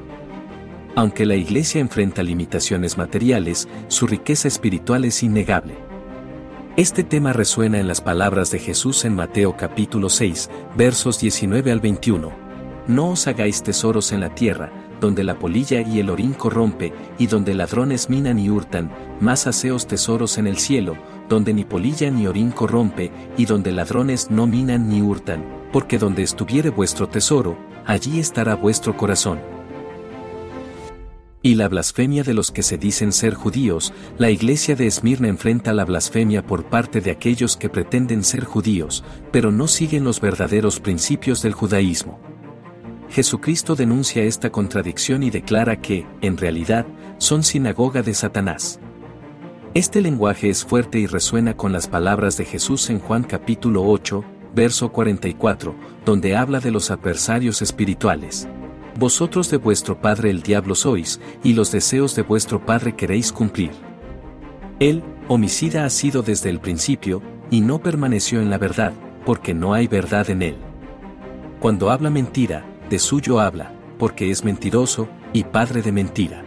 Aunque 0.95 1.26
la 1.26 1.35
iglesia 1.35 1.81
enfrenta 1.81 2.23
limitaciones 2.23 2.97
materiales, 2.99 3.66
su 3.88 4.07
riqueza 4.07 4.47
espiritual 4.47 5.04
es 5.04 5.23
innegable. 5.23 5.75
Este 6.76 7.02
tema 7.02 7.33
resuena 7.33 7.81
en 7.81 7.88
las 7.88 8.00
palabras 8.00 8.50
de 8.50 8.59
Jesús 8.59 9.04
en 9.04 9.14
Mateo 9.14 9.57
capítulo 9.57 10.09
6, 10.09 10.50
versos 10.76 11.19
19 11.21 11.73
al 11.73 11.81
21. 11.81 12.33
No 12.87 13.11
os 13.11 13.26
hagáis 13.26 13.62
tesoros 13.62 14.12
en 14.12 14.21
la 14.21 14.35
tierra, 14.35 14.71
donde 15.01 15.25
la 15.25 15.39
polilla 15.39 15.81
y 15.81 16.01
el 16.01 16.11
orín 16.11 16.33
corrompe, 16.33 16.93
y 17.19 17.27
donde 17.27 17.55
ladrones 17.55 18.09
minan 18.11 18.39
y 18.39 18.51
hurtan, 18.51 18.91
más 19.21 19.47
haceos 19.47 19.87
tesoros 19.87 20.39
en 20.39 20.47
el 20.47 20.59
cielo, 20.59 20.97
donde 21.29 21.55
ni 21.55 21.65
polilla 21.65 22.11
ni 22.11 22.27
orín 22.27 22.51
corrompe, 22.51 23.11
y 23.37 23.47
donde 23.47 23.73
ladrones 23.73 24.31
no 24.31 24.47
minan 24.47 24.89
ni 24.89 25.03
hurtan, 25.03 25.45
porque 25.73 25.99
donde 25.99 26.23
estuviere 26.23 26.71
vuestro 26.71 27.09
tesoro, 27.09 27.57
allí 27.87 28.19
estará 28.21 28.55
vuestro 28.55 28.97
corazón. 28.97 29.41
Y 31.43 31.57
la 31.57 31.69
blasfemia 31.69 32.23
de 32.23 32.33
los 32.33 32.51
que 32.51 32.63
se 32.63 32.79
dicen 32.79 33.13
ser 33.13 33.35
judíos, 33.35 33.93
la 34.17 34.31
iglesia 34.31 34.77
de 34.77 34.87
Esmirna 34.87 35.29
enfrenta 35.29 35.75
la 35.75 35.85
blasfemia 35.85 36.47
por 36.47 36.65
parte 36.65 37.03
de 37.03 37.11
aquellos 37.11 37.59
que 37.59 37.69
pretenden 37.69 38.25
ser 38.25 38.45
judíos, 38.45 39.05
pero 39.31 39.53
no 39.53 39.69
siguen 39.69 40.05
los 40.05 40.23
verdaderos 40.23 40.81
principios 40.81 41.43
del 41.43 41.53
judaísmo. 41.53 42.34
Jesucristo 43.11 43.76
denuncia 43.76 44.23
esta 44.25 44.50
contradicción 44.50 45.23
y 45.23 45.30
declara 45.30 45.80
que, 45.80 46.06
en 46.20 46.37
realidad, 46.37 46.87
son 47.18 47.42
sinagoga 47.42 48.02
de 48.02 48.14
Satanás. 48.14 48.80
Este 49.75 50.00
lenguaje 50.00 50.50
es 50.50 50.64
fuerte 50.64 50.99
y 50.99 51.06
resuena 51.06 51.56
con 51.56 51.73
las 51.73 51.88
palabras 51.88 52.37
de 52.37 52.44
Jesús 52.44 52.90
en 52.90 53.00
Juan 53.00 53.25
capítulo 53.25 53.84
8, 53.84 54.25
verso 54.54 54.92
44, 54.92 55.75
donde 56.04 56.37
habla 56.37 56.61
de 56.61 56.70
los 56.70 56.90
adversarios 56.90 57.61
espirituales. 57.61 58.49
Vosotros 58.99 59.50
de 59.50 59.56
vuestro 59.56 60.00
padre 60.00 60.30
el 60.30 60.42
diablo 60.42 60.75
sois, 60.75 61.20
y 61.42 61.54
los 61.54 61.73
deseos 61.73 62.14
de 62.14 62.23
vuestro 62.23 62.64
padre 62.64 62.94
queréis 62.94 63.32
cumplir. 63.32 63.73
Él, 64.78 65.02
homicida 65.26 65.84
ha 65.84 65.90
sido 65.90 66.23
desde 66.23 66.50
el 66.50 66.61
principio, 66.61 67.20
y 67.50 67.61
no 67.61 67.80
permaneció 67.80 68.40
en 68.40 68.50
la 68.50 68.58
verdad, 68.58 68.92
porque 69.25 69.54
no 69.54 69.75
hay 69.75 69.88
verdad 69.88 70.30
en 70.30 70.42
él. 70.42 70.56
Cuando 71.58 71.90
habla 71.90 72.11
mentira, 72.11 72.64
de 72.88 72.99
suyo 72.99 73.41
habla, 73.41 73.73
porque 73.99 74.31
es 74.31 74.45
mentiroso, 74.45 75.09
y 75.33 75.45
padre 75.45 75.83
de 75.83 75.93
mentira. 75.93 76.45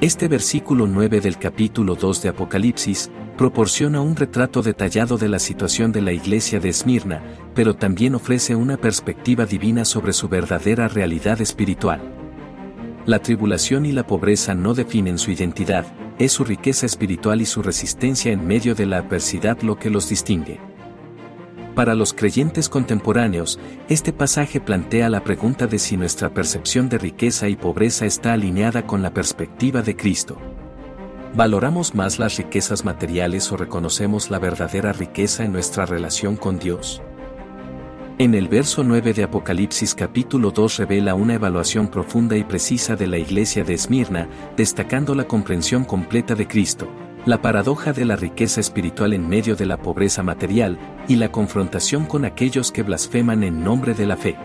Este 0.00 0.28
versículo 0.28 0.86
9 0.86 1.20
del 1.20 1.38
capítulo 1.38 1.94
2 1.94 2.22
de 2.22 2.28
Apocalipsis 2.28 3.10
proporciona 3.36 4.00
un 4.00 4.14
retrato 4.14 4.62
detallado 4.62 5.18
de 5.18 5.28
la 5.28 5.38
situación 5.38 5.90
de 5.92 6.02
la 6.02 6.12
iglesia 6.12 6.60
de 6.60 6.68
Esmirna, 6.68 7.22
pero 7.54 7.74
también 7.74 8.14
ofrece 8.14 8.54
una 8.54 8.76
perspectiva 8.76 9.46
divina 9.46 9.84
sobre 9.84 10.12
su 10.12 10.28
verdadera 10.28 10.88
realidad 10.88 11.40
espiritual. 11.40 12.00
La 13.06 13.20
tribulación 13.20 13.86
y 13.86 13.92
la 13.92 14.06
pobreza 14.06 14.54
no 14.54 14.74
definen 14.74 15.18
su 15.18 15.30
identidad, 15.30 15.86
es 16.18 16.32
su 16.32 16.44
riqueza 16.44 16.86
espiritual 16.86 17.40
y 17.40 17.46
su 17.46 17.62
resistencia 17.62 18.32
en 18.32 18.46
medio 18.46 18.74
de 18.74 18.86
la 18.86 18.98
adversidad 18.98 19.60
lo 19.62 19.78
que 19.78 19.90
los 19.90 20.08
distingue. 20.08 20.58
Para 21.76 21.94
los 21.94 22.14
creyentes 22.14 22.70
contemporáneos, 22.70 23.60
este 23.90 24.10
pasaje 24.10 24.62
plantea 24.62 25.10
la 25.10 25.22
pregunta 25.22 25.66
de 25.66 25.78
si 25.78 25.98
nuestra 25.98 26.30
percepción 26.32 26.88
de 26.88 26.96
riqueza 26.96 27.50
y 27.50 27.56
pobreza 27.56 28.06
está 28.06 28.32
alineada 28.32 28.86
con 28.86 29.02
la 29.02 29.12
perspectiva 29.12 29.82
de 29.82 29.94
Cristo. 29.94 30.38
¿Valoramos 31.34 31.94
más 31.94 32.18
las 32.18 32.38
riquezas 32.38 32.86
materiales 32.86 33.52
o 33.52 33.58
reconocemos 33.58 34.30
la 34.30 34.38
verdadera 34.38 34.94
riqueza 34.94 35.44
en 35.44 35.52
nuestra 35.52 35.84
relación 35.84 36.36
con 36.36 36.58
Dios? 36.58 37.02
En 38.16 38.34
el 38.34 38.48
verso 38.48 38.82
9 38.82 39.12
de 39.12 39.24
Apocalipsis 39.24 39.94
capítulo 39.94 40.52
2 40.52 40.78
revela 40.78 41.14
una 41.14 41.34
evaluación 41.34 41.88
profunda 41.88 42.38
y 42.38 42.44
precisa 42.44 42.96
de 42.96 43.06
la 43.06 43.18
iglesia 43.18 43.64
de 43.64 43.74
Esmirna, 43.74 44.30
destacando 44.56 45.14
la 45.14 45.24
comprensión 45.24 45.84
completa 45.84 46.34
de 46.34 46.48
Cristo, 46.48 46.88
la 47.26 47.42
paradoja 47.42 47.92
de 47.92 48.04
la 48.04 48.14
riqueza 48.14 48.60
espiritual 48.60 49.12
en 49.12 49.28
medio 49.28 49.56
de 49.56 49.66
la 49.66 49.78
pobreza 49.78 50.22
material, 50.22 50.78
y 51.08 51.16
la 51.16 51.32
confrontación 51.32 52.06
con 52.06 52.24
aquellos 52.24 52.70
que 52.70 52.84
blasfeman 52.84 53.42
en 53.42 53.64
nombre 53.64 53.94
de 53.94 54.06
la 54.06 54.16
fe. 54.16 54.36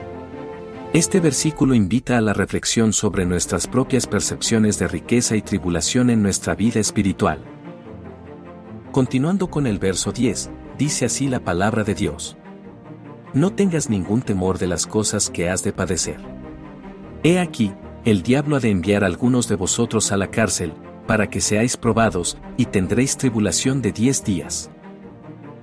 Este 0.91 1.19
versículo 1.19 1.75
invita 1.75 2.17
a 2.17 2.21
la 2.21 2.33
reflexión 2.33 2.91
sobre 2.91 3.25
nuestras 3.25 3.67
propias 3.67 4.07
percepciones 4.07 4.79
de 4.79 4.88
riqueza 4.88 5.35
y 5.35 5.43
tribulación 5.43 6.09
en 6.09 6.23
nuestra 6.23 6.55
vida 6.55 6.79
espiritual. 6.79 7.39
Continuando 8.91 9.50
con 9.50 9.67
el 9.67 9.77
verso 9.77 10.11
10, 10.11 10.50
dice 10.77 11.05
así 11.05 11.29
la 11.29 11.39
palabra 11.39 11.83
de 11.83 11.93
Dios. 11.93 12.35
No 13.33 13.53
tengas 13.53 13.89
ningún 13.89 14.23
temor 14.23 14.57
de 14.57 14.67
las 14.67 14.88
cosas 14.88 15.29
que 15.29 15.50
has 15.50 15.63
de 15.63 15.71
padecer. 15.71 16.17
He 17.23 17.39
aquí, 17.39 17.73
el 18.05 18.23
diablo 18.23 18.55
ha 18.55 18.59
de 18.59 18.71
enviar 18.71 19.03
a 19.03 19.07
algunos 19.07 19.47
de 19.47 19.55
vosotros 19.55 20.11
a 20.11 20.17
la 20.17 20.31
cárcel, 20.31 20.73
para 21.08 21.29
que 21.29 21.41
seáis 21.41 21.77
probados, 21.77 22.38
y 22.58 22.65
tendréis 22.65 23.17
tribulación 23.17 23.81
de 23.81 23.91
diez 23.91 24.24
días. 24.24 24.70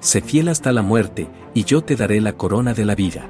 Sé 0.00 0.20
fiel 0.20 0.48
hasta 0.48 0.72
la 0.72 0.82
muerte, 0.82 1.28
y 1.54 1.64
yo 1.64 1.82
te 1.82 1.96
daré 1.96 2.20
la 2.20 2.34
corona 2.34 2.74
de 2.74 2.84
la 2.84 2.94
vida. 2.94 3.28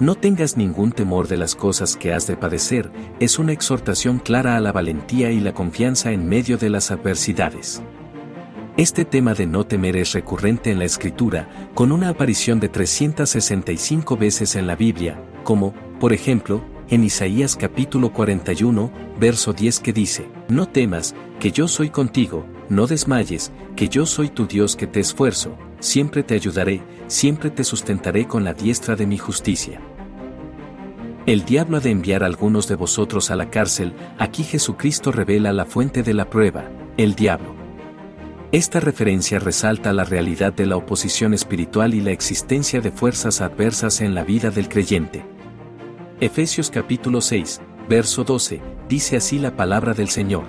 No 0.00 0.14
tengas 0.14 0.56
ningún 0.56 0.92
temor 0.92 1.28
de 1.28 1.36
las 1.36 1.54
cosas 1.54 1.96
que 1.96 2.12
has 2.12 2.26
de 2.26 2.36
padecer, 2.36 2.90
es 3.20 3.38
una 3.38 3.52
exhortación 3.52 4.18
clara 4.18 4.56
a 4.56 4.60
la 4.60 4.72
valentía 4.72 5.30
y 5.30 5.40
la 5.40 5.54
confianza 5.54 6.10
en 6.10 6.28
medio 6.28 6.58
de 6.58 6.70
las 6.70 6.90
adversidades. 6.90 7.82
Este 8.76 9.04
tema 9.04 9.34
de 9.34 9.46
no 9.46 9.64
temer 9.64 9.96
es 9.96 10.12
recurrente 10.14 10.70
en 10.70 10.78
la 10.78 10.86
escritura, 10.86 11.70
con 11.74 11.92
una 11.92 12.08
aparición 12.08 12.58
de 12.58 12.70
365 12.70 14.16
veces 14.16 14.56
en 14.56 14.66
la 14.66 14.76
Biblia, 14.76 15.22
como, 15.44 15.74
por 16.00 16.14
ejemplo, 16.14 16.64
en 16.92 17.04
Isaías 17.04 17.56
capítulo 17.56 18.12
41, 18.12 18.92
verso 19.18 19.54
10 19.54 19.80
que 19.80 19.94
dice, 19.94 20.28
No 20.48 20.68
temas, 20.68 21.14
que 21.40 21.50
yo 21.50 21.66
soy 21.66 21.88
contigo, 21.88 22.44
no 22.68 22.86
desmayes, 22.86 23.50
que 23.76 23.88
yo 23.88 24.04
soy 24.04 24.28
tu 24.28 24.46
Dios 24.46 24.76
que 24.76 24.86
te 24.86 25.00
esfuerzo, 25.00 25.56
siempre 25.80 26.22
te 26.22 26.34
ayudaré, 26.34 26.82
siempre 27.06 27.48
te 27.48 27.64
sustentaré 27.64 28.28
con 28.28 28.44
la 28.44 28.52
diestra 28.52 28.94
de 28.94 29.06
mi 29.06 29.16
justicia. 29.16 29.80
El 31.24 31.46
diablo 31.46 31.78
ha 31.78 31.80
de 31.80 31.92
enviar 31.92 32.24
a 32.24 32.26
algunos 32.26 32.68
de 32.68 32.74
vosotros 32.74 33.30
a 33.30 33.36
la 33.36 33.48
cárcel, 33.48 33.94
aquí 34.18 34.44
Jesucristo 34.44 35.12
revela 35.12 35.54
la 35.54 35.64
fuente 35.64 36.02
de 36.02 36.12
la 36.12 36.28
prueba, 36.28 36.68
el 36.98 37.14
diablo. 37.14 37.54
Esta 38.52 38.80
referencia 38.80 39.38
resalta 39.38 39.94
la 39.94 40.04
realidad 40.04 40.52
de 40.52 40.66
la 40.66 40.76
oposición 40.76 41.32
espiritual 41.32 41.94
y 41.94 42.02
la 42.02 42.10
existencia 42.10 42.82
de 42.82 42.92
fuerzas 42.92 43.40
adversas 43.40 44.02
en 44.02 44.14
la 44.14 44.24
vida 44.24 44.50
del 44.50 44.68
creyente. 44.68 45.31
Efesios 46.22 46.70
capítulo 46.70 47.20
6, 47.20 47.60
verso 47.88 48.22
12, 48.22 48.60
dice 48.88 49.16
así 49.16 49.40
la 49.40 49.56
palabra 49.56 49.92
del 49.92 50.08
Señor. 50.08 50.44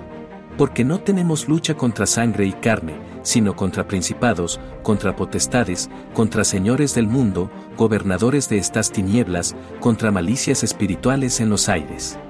Porque 0.56 0.84
no 0.84 1.00
tenemos 1.00 1.48
lucha 1.48 1.74
contra 1.74 2.06
sangre 2.06 2.46
y 2.46 2.52
carne, 2.52 2.94
sino 3.22 3.56
contra 3.56 3.88
principados, 3.88 4.60
contra 4.84 5.16
potestades, 5.16 5.90
contra 6.14 6.44
señores 6.44 6.94
del 6.94 7.08
mundo, 7.08 7.50
gobernadores 7.76 8.48
de 8.48 8.58
estas 8.58 8.92
tinieblas, 8.92 9.56
contra 9.80 10.12
malicias 10.12 10.62
espirituales 10.62 11.40
en 11.40 11.50
los 11.50 11.68
aires. 11.68 12.20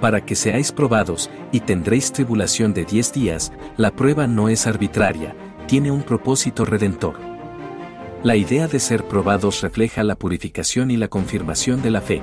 Para 0.00 0.26
que 0.26 0.34
seáis 0.34 0.72
probados, 0.72 1.30
y 1.52 1.60
tendréis 1.60 2.10
tribulación 2.10 2.74
de 2.74 2.86
diez 2.86 3.12
días, 3.12 3.52
la 3.76 3.92
prueba 3.92 4.26
no 4.26 4.48
es 4.48 4.66
arbitraria, 4.66 5.36
tiene 5.68 5.92
un 5.92 6.02
propósito 6.02 6.64
redentor. 6.64 7.31
La 8.22 8.36
idea 8.36 8.68
de 8.68 8.78
ser 8.78 9.02
probados 9.08 9.62
refleja 9.62 10.04
la 10.04 10.14
purificación 10.14 10.92
y 10.92 10.96
la 10.96 11.08
confirmación 11.08 11.82
de 11.82 11.90
la 11.90 12.00
fe. 12.00 12.22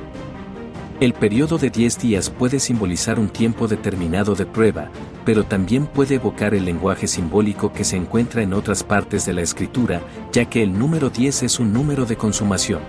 El 1.01 1.11
periodo 1.11 1.57
de 1.57 1.69
10 1.69 1.99
días 1.99 2.29
puede 2.29 2.61
simbolizar 2.61 3.19
un 3.19 3.27
tiempo 3.27 3.67
determinado 3.67 4.33
de 4.33 4.45
prueba, 4.45 4.89
pero 5.25 5.43
también 5.43 5.87
puede 5.87 6.15
evocar 6.15 6.53
el 6.53 6.63
lenguaje 6.63 7.05
simbólico 7.05 7.73
que 7.73 7.83
se 7.83 7.97
encuentra 7.97 8.41
en 8.41 8.53
otras 8.53 8.81
partes 8.81 9.25
de 9.25 9.33
la 9.33 9.41
escritura, 9.41 10.01
ya 10.31 10.45
que 10.45 10.63
el 10.63 10.79
número 10.79 11.09
10 11.09 11.43
es 11.43 11.59
un 11.59 11.73
número 11.73 12.05
de 12.05 12.15
consumación. 12.15 12.79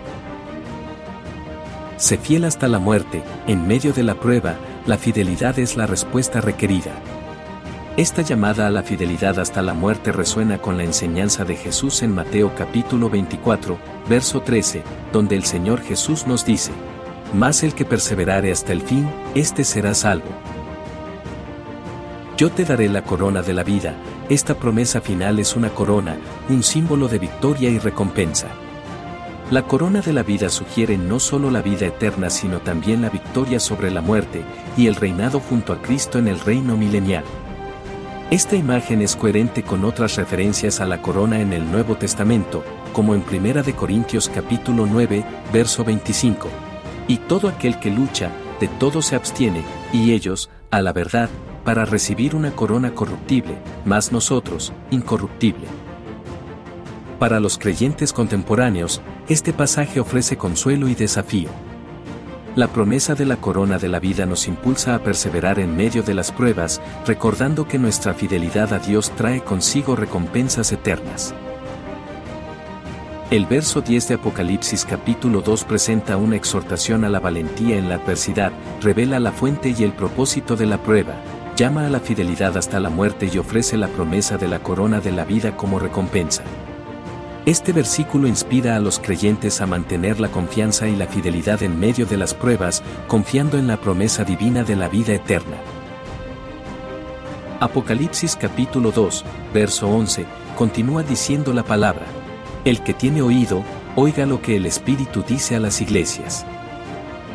Sé 1.97 2.17
fiel 2.17 2.45
hasta 2.45 2.69
la 2.69 2.79
muerte, 2.79 3.25
en 3.49 3.67
medio 3.67 3.93
de 3.93 4.05
la 4.05 4.14
prueba, 4.14 4.55
la 4.87 4.99
fidelidad 4.99 5.59
es 5.59 5.76
la 5.76 5.87
respuesta 5.87 6.40
requerida. 6.40 6.93
Esta 7.97 8.23
llamada 8.23 8.69
a 8.69 8.71
la 8.71 8.85
fidelidad 8.85 9.41
hasta 9.41 9.63
la 9.63 9.75
muerte 9.75 10.13
resuena 10.13 10.59
con 10.59 10.77
la 10.77 10.85
enseñanza 10.85 11.45
de 11.45 11.57
Jesús 11.57 12.03
en 12.03 12.15
Mateo 12.15 12.55
capítulo 12.55 13.11
24, 13.11 13.79
verso 14.09 14.41
13, 14.43 14.85
donde 15.13 15.35
el 15.35 15.45
Señor 15.45 15.83
Jesús 15.83 16.25
nos 16.25 16.45
dice, 16.45 16.71
mas 17.35 17.65
el 17.65 17.75
que 17.75 17.85
perseverare 17.85 18.53
hasta 18.53 18.73
el 18.73 18.81
fin, 18.81 19.11
éste 19.35 19.65
será 19.65 19.95
salvo. 19.95 20.29
Yo 22.37 22.51
te 22.51 22.65
daré 22.65 22.89
la 22.89 23.03
corona 23.03 23.43
de 23.43 23.55
la 23.55 23.65
vida, 23.65 23.95
esta 24.29 24.55
promesa 24.55 25.01
final 25.01 25.41
es 25.41 25.57
una 25.57 25.71
corona, 25.71 26.17
un 26.49 26.63
símbolo 26.63 27.09
de 27.09 27.19
victoria 27.19 27.71
y 27.71 27.81
recompensa. 27.81 28.47
La 29.51 29.67
corona 29.67 30.01
de 30.01 30.13
la 30.13 30.23
vida 30.23 30.49
sugiere 30.49 30.97
no 30.97 31.19
solo 31.19 31.51
la 31.51 31.61
vida 31.61 31.87
eterna 31.87 32.31
sino 32.31 32.61
también 32.61 33.03
la 33.03 33.11
victoria 33.11 33.59
sobre 33.59 33.91
la 33.91 34.01
muerte 34.01 34.45
y 34.77 34.87
el 34.87 34.95
reinado 34.95 35.41
junto 35.41 35.73
a 35.73 35.83
Cristo 35.83 36.21
en 36.21 36.29
el 36.29 36.39
reino 36.39 36.77
milenial. 36.77 37.25
Esta 38.31 38.55
imagen 38.55 39.03
es 39.03 39.17
coherente 39.17 39.65
con 39.65 39.85
otras 39.85 40.15
referencias 40.15 40.81
a 40.81 40.87
la 40.87 41.03
corona 41.03 41.41
en 41.41 41.53
el 41.53 41.69
Nuevo 41.69 41.97
Testamento, 41.97 42.63
como 42.93 43.17
en 43.17 43.25
1 43.29 43.65
Corintios 43.75 44.29
capítulo 44.29 44.87
9, 44.87 45.25
verso 45.53 45.83
25 45.83 46.49
y 47.09 47.17
todo 47.17 47.49
aquel 47.49 47.81
que 47.81 47.91
lucha, 47.91 48.31
de 48.61 48.69
todo 48.69 49.03
se 49.03 49.17
abstiene, 49.17 49.65
y 49.93 50.13
ellos, 50.13 50.49
a 50.71 50.81
la 50.81 50.93
verdad, 50.93 51.29
para 51.65 51.85
recibir 51.85 52.37
una 52.37 52.53
corona 52.53 52.95
corruptible, 52.95 53.59
más 53.85 54.13
nosotros, 54.13 54.73
incorruptible. 54.93 55.67
Para 57.19 57.41
los 57.41 57.59
creyentes 57.59 58.13
contemporáneos, 58.13 59.03
este 59.29 59.53
pasaje 59.53 59.99
ofrece 59.99 60.37
consuelo 60.37 60.87
y 60.87 60.95
desafío. 60.95 61.49
La 62.57 62.66
promesa 62.66 63.14
de 63.14 63.25
la 63.25 63.37
corona 63.37 63.78
de 63.78 63.88
la 63.88 64.00
vida 64.00 64.26
nos 64.26 64.49
impulsa 64.49 64.97
a 64.97 64.99
perseverar 64.99 65.61
en 65.61 65.76
medio 65.76 66.02
de 66.02 66.14
las 66.14 66.33
pruebas, 66.33 66.80
recordando 67.07 67.69
que 67.69 67.78
nuestra 67.78 68.12
fidelidad 68.12 68.73
a 68.73 68.80
Dios 68.80 69.12
trae 69.12 69.40
consigo 69.40 69.95
recompensas 69.95 70.73
eternas. 70.73 71.33
El 73.30 73.47
verso 73.47 73.83
10 73.83 74.09
de 74.09 74.14
Apocalipsis 74.14 74.85
capítulo 74.85 75.42
2 75.42 75.62
presenta 75.62 76.16
una 76.16 76.35
exhortación 76.35 77.04
a 77.04 77.09
la 77.09 77.21
valentía 77.21 77.78
en 77.78 77.88
la 77.88 77.95
adversidad, 77.95 78.50
revela 78.83 79.21
la 79.21 79.30
fuente 79.30 79.73
y 79.78 79.85
el 79.85 79.92
propósito 79.92 80.57
de 80.57 80.66
la 80.66 80.83
prueba, 80.83 81.14
llama 81.54 81.87
a 81.87 81.90
la 81.90 82.00
fidelidad 82.00 82.57
hasta 82.57 82.80
la 82.80 82.90
muerte 82.90 83.30
y 83.33 83.38
ofrece 83.38 83.76
la 83.76 83.87
promesa 83.87 84.38
de 84.38 84.49
la 84.49 84.59
corona 84.59 85.00
de 85.00 85.12
la 85.12 85.25
vida 85.25 85.57
como 85.57 85.78
recompensa. 85.78 86.42
Este 87.50 87.73
versículo 87.73 88.28
inspira 88.28 88.76
a 88.76 88.78
los 88.78 89.00
creyentes 89.00 89.60
a 89.60 89.67
mantener 89.67 90.21
la 90.21 90.28
confianza 90.28 90.86
y 90.86 90.95
la 90.95 91.08
fidelidad 91.08 91.65
en 91.65 91.80
medio 91.80 92.06
de 92.06 92.17
las 92.17 92.32
pruebas, 92.32 92.80
confiando 93.08 93.58
en 93.58 93.67
la 93.67 93.76
promesa 93.76 94.23
divina 94.23 94.63
de 94.63 94.76
la 94.76 94.89
vida 94.89 95.15
eterna. 95.15 95.56
Apocalipsis 97.58 98.36
capítulo 98.36 98.93
2, 98.93 99.25
verso 99.52 99.89
11, 99.89 100.26
continúa 100.56 101.02
diciendo 101.02 101.52
la 101.52 101.65
palabra, 101.65 102.06
el 102.65 102.84
que 102.84 102.95
tiene 102.95 103.21
oído, 103.21 103.65
oiga 103.97 104.26
lo 104.26 104.41
que 104.41 104.54
el 104.54 104.65
Espíritu 104.65 105.25
dice 105.26 105.56
a 105.56 105.58
las 105.58 105.80
iglesias. 105.80 106.47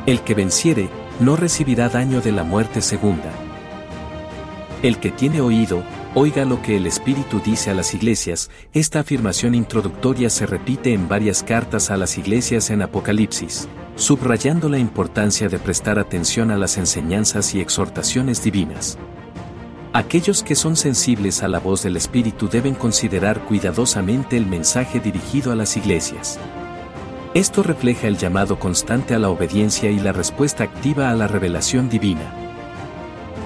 El 0.06 0.22
que 0.22 0.34
venciere, 0.34 0.88
no 1.20 1.36
recibirá 1.36 1.90
daño 1.90 2.22
de 2.22 2.32
la 2.32 2.46
muerte 2.46 2.82
segunda. 2.82 3.34
El 4.82 4.98
que 4.98 5.12
tiene 5.12 5.42
oído, 5.42 5.84
oiga 6.16 6.46
lo 6.46 6.62
que 6.62 6.78
el 6.78 6.88
Espíritu 6.88 7.42
dice 7.44 7.70
a 7.72 7.74
las 7.74 7.94
iglesias, 7.94 8.50
esta 8.74 9.02
afirmación 9.02 9.54
introductoria 9.54 10.30
se 10.30 10.46
repite 10.46 10.94
en 10.94 11.10
varias 11.10 11.44
cartas 11.44 11.92
a 11.92 11.98
las 11.98 12.18
iglesias 12.18 12.70
en 12.70 12.82
Apocalipsis, 12.82 13.68
subrayando 13.98 14.70
la 14.70 14.80
importancia 14.80 15.50
de 15.50 15.60
prestar 15.60 16.00
atención 16.00 16.52
a 16.52 16.58
las 16.58 16.78
enseñanzas 16.78 17.54
y 17.54 17.60
exhortaciones 17.60 18.42
divinas. 18.42 18.98
Aquellos 19.92 20.42
que 20.42 20.56
son 20.56 20.78
sensibles 20.78 21.44
a 21.44 21.50
la 21.50 21.60
voz 21.60 21.84
del 21.84 21.98
Espíritu 21.98 22.48
deben 22.48 22.76
considerar 22.76 23.42
cuidadosamente 23.42 24.38
el 24.38 24.46
mensaje 24.46 25.02
dirigido 25.02 25.52
a 25.52 25.56
las 25.56 25.76
iglesias. 25.76 26.40
Esto 27.34 27.62
refleja 27.62 28.08
el 28.08 28.18
llamado 28.18 28.58
constante 28.58 29.16
a 29.16 29.20
la 29.20 29.30
obediencia 29.30 29.92
y 29.92 30.00
la 30.00 30.14
respuesta 30.14 30.64
activa 30.64 31.10
a 31.10 31.14
la 31.14 31.28
revelación 31.28 31.90
divina. 31.90 32.34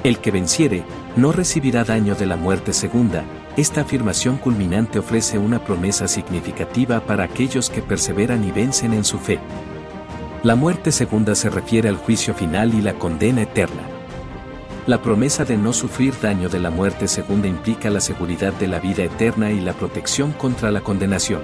El 0.04 0.20
que 0.20 0.32
venciere, 0.32 0.84
no 1.20 1.32
recibirá 1.32 1.84
daño 1.84 2.16
de 2.16 2.26
la 2.26 2.38
muerte 2.38 2.72
segunda, 2.74 3.24
esta 3.58 3.82
afirmación 3.82 4.38
culminante 4.38 5.00
ofrece 5.00 5.38
una 5.38 5.64
promesa 5.64 6.08
significativa 6.08 7.02
para 7.02 7.26
aquellos 7.26 7.70
que 7.70 7.82
perseveran 7.82 8.44
y 8.44 8.52
vencen 8.52 8.94
en 8.94 9.04
su 9.04 9.20
fe. 9.20 9.40
La 10.44 10.56
muerte 10.56 10.92
segunda 10.92 11.36
se 11.36 11.50
refiere 11.50 11.90
al 11.90 11.98
juicio 11.98 12.34
final 12.34 12.74
y 12.74 12.82
la 12.82 12.94
condena 12.94 13.42
eterna. 13.42 13.84
La 14.88 15.02
promesa 15.02 15.44
de 15.44 15.58
no 15.58 15.74
sufrir 15.74 16.14
daño 16.22 16.48
de 16.48 16.60
la 16.60 16.70
muerte 16.70 17.08
segunda 17.08 17.48
implica 17.48 17.90
la 17.90 18.00
seguridad 18.00 18.54
de 18.54 18.68
la 18.68 18.80
vida 18.80 19.04
eterna 19.04 19.52
y 19.52 19.60
la 19.60 19.74
protección 19.74 20.32
contra 20.32 20.72
la 20.72 20.82
condenación. 20.82 21.42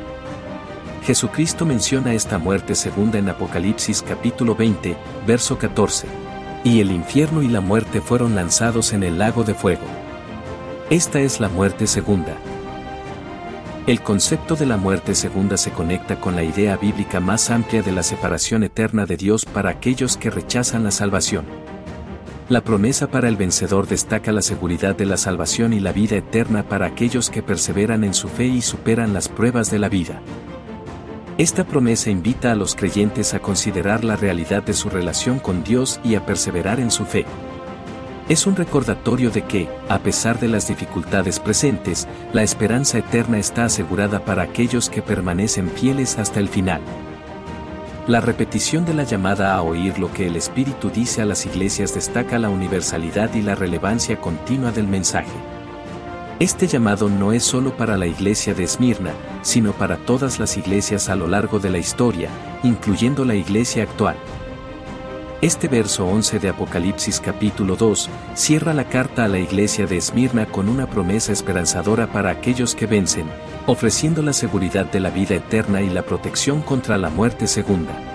Jesucristo 1.03 1.65
menciona 1.65 2.13
esta 2.13 2.37
muerte 2.37 2.73
segunda 2.73 3.19
en 3.19 3.29
Apocalipsis 3.29 4.01
capítulo 4.01 4.55
20, 4.55 4.95
verso 5.27 5.57
14. 5.57 6.24
Y 6.65 6.79
el 6.79 6.91
infierno 6.91 7.43
y 7.43 7.47
la 7.47 7.61
muerte 7.61 8.01
fueron 8.01 8.33
lanzados 8.33 8.91
en 8.91 9.03
el 9.03 9.19
lago 9.19 9.43
de 9.43 9.53
fuego. 9.53 9.85
Esta 10.89 11.19
es 11.19 11.39
la 11.39 11.47
muerte 11.47 11.85
segunda. 11.85 12.35
El 13.85 14.01
concepto 14.01 14.55
de 14.55 14.65
la 14.65 14.75
muerte 14.75 15.13
segunda 15.13 15.57
se 15.57 15.69
conecta 15.69 16.19
con 16.19 16.35
la 16.35 16.43
idea 16.43 16.75
bíblica 16.75 17.19
más 17.19 17.51
amplia 17.51 17.83
de 17.83 17.91
la 17.91 18.01
separación 18.01 18.63
eterna 18.63 19.05
de 19.05 19.15
Dios 19.15 19.45
para 19.45 19.69
aquellos 19.69 20.17
que 20.17 20.31
rechazan 20.31 20.83
la 20.83 20.89
salvación. 20.89 21.45
La 22.49 22.61
promesa 22.61 23.11
para 23.11 23.27
el 23.27 23.37
vencedor 23.37 23.87
destaca 23.87 24.31
la 24.31 24.41
seguridad 24.41 24.95
de 24.95 25.05
la 25.05 25.17
salvación 25.17 25.71
y 25.71 25.79
la 25.79 25.91
vida 25.91 26.15
eterna 26.15 26.63
para 26.63 26.87
aquellos 26.87 27.29
que 27.29 27.43
perseveran 27.43 28.03
en 28.03 28.15
su 28.15 28.27
fe 28.27 28.47
y 28.47 28.63
superan 28.63 29.13
las 29.13 29.29
pruebas 29.29 29.69
de 29.69 29.77
la 29.77 29.87
vida. 29.87 30.19
Esta 31.37 31.65
promesa 31.65 32.09
invita 32.09 32.53
a 32.53 32.55
los 32.55 32.75
creyentes 32.75 33.33
a 33.33 33.39
considerar 33.39 34.05
la 34.05 34.15
realidad 34.15 34.63
de 34.63 34.73
su 34.73 34.89
relación 34.89 35.39
con 35.39 35.65
Dios 35.65 35.99
y 36.01 36.15
a 36.15 36.25
perseverar 36.25 36.79
en 36.79 36.89
su 36.89 37.03
fe. 37.03 37.25
Es 38.29 38.47
un 38.47 38.55
recordatorio 38.55 39.29
de 39.31 39.41
que, 39.43 39.67
a 39.89 39.99
pesar 39.99 40.39
de 40.39 40.47
las 40.47 40.69
dificultades 40.69 41.41
presentes, 41.41 42.07
la 42.31 42.41
esperanza 42.41 42.99
eterna 42.99 43.37
está 43.37 43.65
asegurada 43.65 44.23
para 44.23 44.43
aquellos 44.43 44.89
que 44.89 45.01
permanecen 45.01 45.69
fieles 45.69 46.17
hasta 46.17 46.39
el 46.39 46.47
final. 46.47 46.79
La 48.07 48.21
repetición 48.21 48.85
de 48.85 48.93
la 48.93 49.03
llamada 49.03 49.55
a 49.55 49.61
oír 49.61 49.99
lo 49.99 50.13
que 50.13 50.27
el 50.27 50.37
Espíritu 50.37 50.89
dice 50.89 51.21
a 51.21 51.25
las 51.25 51.45
iglesias 51.45 51.93
destaca 51.93 52.39
la 52.39 52.47
universalidad 52.47 53.33
y 53.33 53.41
la 53.41 53.55
relevancia 53.55 54.21
continua 54.21 54.71
del 54.71 54.87
mensaje. 54.87 55.54
Este 56.37 56.67
llamado 56.67 57.07
no 57.07 57.31
es 57.31 57.45
solo 57.45 57.77
para 57.77 57.95
la 57.95 58.07
iglesia 58.07 58.53
de 58.53 58.65
Esmirna, 58.65 59.13
sino 59.41 59.71
para 59.71 59.95
todas 59.95 60.37
las 60.37 60.57
iglesias 60.57 61.07
a 61.07 61.15
lo 61.15 61.27
largo 61.27 61.59
de 61.59 61.69
la 61.69 61.77
historia, 61.77 62.29
incluyendo 62.61 63.23
la 63.23 63.35
iglesia 63.35 63.83
actual. 63.83 64.17
Este 65.41 65.69
verso 65.69 66.05
11 66.05 66.39
de 66.39 66.49
Apocalipsis 66.49 67.21
capítulo 67.21 67.77
2 67.77 68.09
cierra 68.33 68.73
la 68.73 68.89
carta 68.89 69.23
a 69.23 69.27
la 69.29 69.39
iglesia 69.39 69.87
de 69.87 69.95
Esmirna 69.95 70.45
con 70.45 70.67
una 70.67 70.87
promesa 70.87 71.31
esperanzadora 71.31 72.07
para 72.07 72.31
aquellos 72.31 72.75
que 72.75 72.85
vencen, 72.85 73.27
ofreciendo 73.65 74.21
la 74.21 74.33
seguridad 74.33 74.91
de 74.91 74.99
la 74.99 75.11
vida 75.11 75.35
eterna 75.35 75.81
y 75.81 75.89
la 75.89 76.01
protección 76.01 76.61
contra 76.61 76.97
la 76.97 77.09
muerte 77.09 77.47
segunda. 77.47 78.14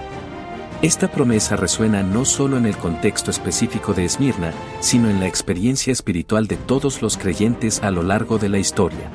Esta 0.83 1.09
promesa 1.09 1.57
resuena 1.57 2.03
no 2.03 2.25
solo 2.25 2.57
en 2.57 2.65
el 2.65 2.75
contexto 2.75 3.31
específico 3.31 3.93
de 3.93 4.07
Esmirna, 4.07 4.55
sino 4.81 5.11
en 5.11 5.21
la 5.21 5.27
experiencia 5.27 5.93
espiritual 5.93 6.47
de 6.47 6.57
todos 6.57 7.03
los 7.03 7.19
creyentes 7.19 7.83
a 7.83 7.91
lo 7.91 8.03
largo 8.03 8.39
de 8.39 8.49
la 8.49 8.59
historia. 8.59 9.11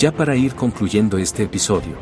Ya 0.00 0.10
para 0.10 0.34
ir 0.34 0.56
concluyendo 0.56 1.16
este 1.16 1.44
episodio, 1.44 1.94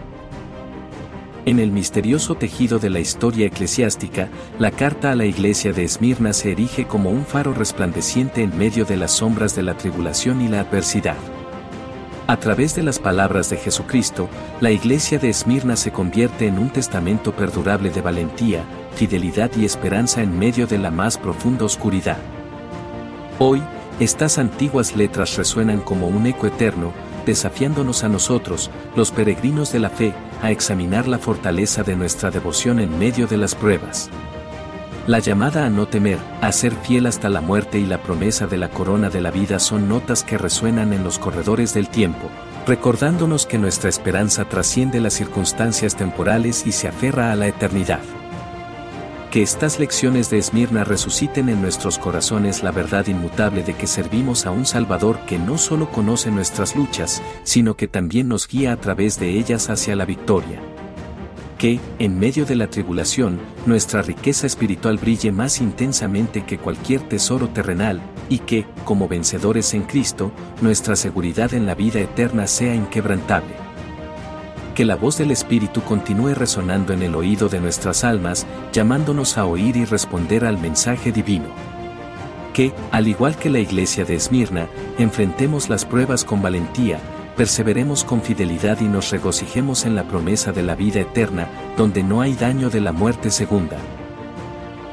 En 1.47 1.59
el 1.59 1.71
misterioso 1.71 2.35
tejido 2.35 2.79
de 2.79 2.91
la 2.91 3.01
historia 3.01 3.47
eclesiástica, 3.47 4.29
la 4.59 4.71
carta 4.71 5.11
a 5.11 5.15
la 5.15 5.25
iglesia 5.25 5.73
de 5.73 5.85
Esmirna 5.85 6.33
se 6.35 6.53
erige 6.53 6.87
como 6.87 7.11
un 7.11 7.25
faro 7.25 7.55
resplandeciente 7.55 8.43
en 8.43 8.57
medio 8.57 8.85
de 8.85 8.97
las 8.97 9.13
sombras 9.13 9.57
de 9.57 9.63
la 9.63 9.75
tribulación 9.75 10.43
y 10.43 10.49
la 10.49 10.61
adversidad. 10.61 11.17
A 12.31 12.37
través 12.37 12.77
de 12.77 12.85
las 12.85 13.01
palabras 13.01 13.51
de 13.51 13.57
Jesucristo, 13.57 14.29
la 14.61 14.71
iglesia 14.71 15.19
de 15.19 15.31
Esmirna 15.31 15.75
se 15.75 15.91
convierte 15.91 16.47
en 16.47 16.61
un 16.61 16.71
testamento 16.71 17.35
perdurable 17.35 17.91
de 17.91 18.03
valentía, 18.03 18.63
fidelidad 18.95 19.51
y 19.57 19.65
esperanza 19.65 20.23
en 20.23 20.39
medio 20.39 20.69
de 20.69 20.79
la 20.79 20.93
más 20.93 21.19
profunda 21.19 21.65
oscuridad. 21.65 22.19
Hoy, 23.41 23.61
estas 23.99 24.39
antiguas 24.39 24.95
letras 24.95 25.37
resuenan 25.37 25.81
como 25.81 26.07
un 26.07 26.25
eco 26.25 26.47
eterno, 26.47 26.93
desafiándonos 27.27 28.05
a 28.05 28.09
nosotros, 28.09 28.71
los 28.95 29.11
peregrinos 29.11 29.73
de 29.73 29.81
la 29.81 29.91
fe, 29.91 30.15
a 30.41 30.53
examinar 30.53 31.09
la 31.09 31.19
fortaleza 31.19 31.83
de 31.83 31.97
nuestra 31.97 32.31
devoción 32.31 32.79
en 32.79 32.97
medio 32.97 33.27
de 33.27 33.39
las 33.39 33.57
pruebas. 33.57 34.09
La 35.07 35.19
llamada 35.19 35.65
a 35.65 35.71
no 35.71 35.87
temer, 35.87 36.19
a 36.41 36.53
ser 36.53 36.73
fiel 36.73 37.07
hasta 37.07 37.29
la 37.29 37.41
muerte 37.41 37.79
y 37.79 37.87
la 37.87 38.03
promesa 38.03 38.47
de 38.47 38.59
la 38.59 38.69
corona 38.69 39.09
de 39.09 39.21
la 39.21 39.31
vida 39.31 39.59
son 39.59 39.89
notas 39.89 40.25
que 40.25 40.39
resuenan 40.39 40.93
en 40.93 41.03
los 41.03 41.19
corredores 41.19 41.73
del 41.75 41.89
tiempo, 41.89 42.31
recordándonos 42.67 43.47
que 43.47 43.59
nuestra 43.59 43.89
esperanza 43.89 44.45
trasciende 44.45 45.01
las 45.01 45.15
circunstancias 45.15 45.97
temporales 45.97 46.67
y 46.67 46.73
se 46.73 46.89
aferra 46.89 47.33
a 47.33 47.37
la 47.37 47.49
eternidad 47.49 48.01
que 49.31 49.43
estas 49.43 49.79
lecciones 49.79 50.29
de 50.29 50.39
Esmirna 50.39 50.83
resuciten 50.83 51.49
en 51.49 51.63
nuestros 51.63 51.99
corazones 51.99 52.65
la 52.65 52.73
verdad 52.73 53.07
inmutable 53.07 53.63
de 53.63 53.75
que 53.75 53.87
servimos 53.87 54.45
a 54.45 54.51
un 54.51 54.67
Salvador 54.67 55.21
que 55.21 55.39
no 55.39 55.57
solo 55.57 55.89
conoce 55.91 56.33
nuestras 56.33 56.75
luchas, 56.75 57.23
sino 57.45 57.77
que 57.77 57.87
también 57.87 58.29
nos 58.29 58.49
guía 58.49 58.73
a 58.73 58.77
través 58.77 59.21
de 59.21 59.39
ellas 59.39 59.71
hacia 59.71 59.95
la 59.95 60.05
victoria. 60.05 60.61
Que, 61.61 61.79
en 61.99 62.19
medio 62.19 62.47
de 62.47 62.57
la 62.57 62.71
tribulación, 62.71 63.39
nuestra 63.67 64.01
riqueza 64.01 64.47
espiritual 64.47 64.97
brille 64.97 65.31
más 65.31 65.61
intensamente 65.61 66.47
que 66.47 66.57
cualquier 66.57 67.03
tesoro 67.03 67.51
terrenal, 67.51 68.01
y 68.31 68.39
que, 68.39 68.65
como 68.87 69.09
vencedores 69.09 69.75
en 69.75 69.83
Cristo, 69.83 70.33
nuestra 70.63 70.97
seguridad 70.97 71.53
en 71.53 71.67
la 71.67 71.75
vida 71.75 72.01
eterna 72.01 72.47
sea 72.47 72.75
inquebrantable 72.75 73.55
que 74.75 74.87
la 74.87 74.97
voz 74.97 75.19
del 75.19 75.31
Espíritu 75.31 75.83
continúe 75.83 76.33
resonando 76.33 76.95
en 76.95 77.03
el 77.03 77.15
oído 77.15 77.51
de 77.51 77.61
nuestras 77.61 78.03
almas, 78.03 78.47
llamándonos 78.73 79.37
a 79.37 79.45
oír 79.45 79.77
y 79.77 79.85
responder 79.85 80.47
al 80.47 80.57
mensaje 80.57 81.13
divino. 81.13 81.45
Que, 82.55 82.73
al 82.91 83.07
igual 83.07 83.37
que 83.37 83.51
la 83.51 83.59
iglesia 83.59 84.07
de 84.07 84.15
Esmirna, 84.15 84.69
enfrentemos 84.97 85.69
las 85.69 85.85
pruebas 85.85 86.25
con 86.25 86.41
valentía, 86.41 86.99
perseveremos 87.41 88.05
con 88.05 88.21
fidelidad 88.21 88.83
y 88.83 88.85
nos 88.85 89.11
regocijemos 89.11 89.87
en 89.87 89.95
la 89.95 90.05
promesa 90.05 90.53
de 90.53 90.63
la 90.63 90.75
vida 90.75 91.01
eterna, 91.01 91.49
donde 91.75 92.03
no 92.03 92.21
hay 92.21 92.35
daño 92.35 92.69
de 92.69 92.83
la 92.83 92.93
muerte 92.93 93.31
segunda. 93.31 93.79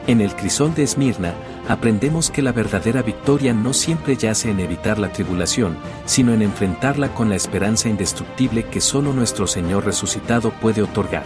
En 0.08 0.22
el 0.22 0.34
crisol 0.34 0.74
de 0.74 0.84
Esmirna, 0.84 1.34
aprendemos 1.68 2.32
que 2.32 2.42
la 2.42 2.54
verdadera 2.54 3.02
victoria 3.02 3.54
no 3.54 3.74
siempre 3.74 4.16
yace 4.16 4.50
en 4.50 4.62
evitar 4.62 4.98
la 4.98 5.12
tribulación, 5.12 5.76
sino 6.06 6.34
en 6.34 6.42
enfrentarla 6.42 7.14
con 7.14 7.28
la 7.28 7.36
esperanza 7.36 7.90
indestructible 7.90 8.64
que 8.64 8.80
solo 8.80 9.12
nuestro 9.12 9.46
Señor 9.46 9.84
resucitado 9.84 10.52
puede 10.52 10.82
otorgar. 10.82 11.26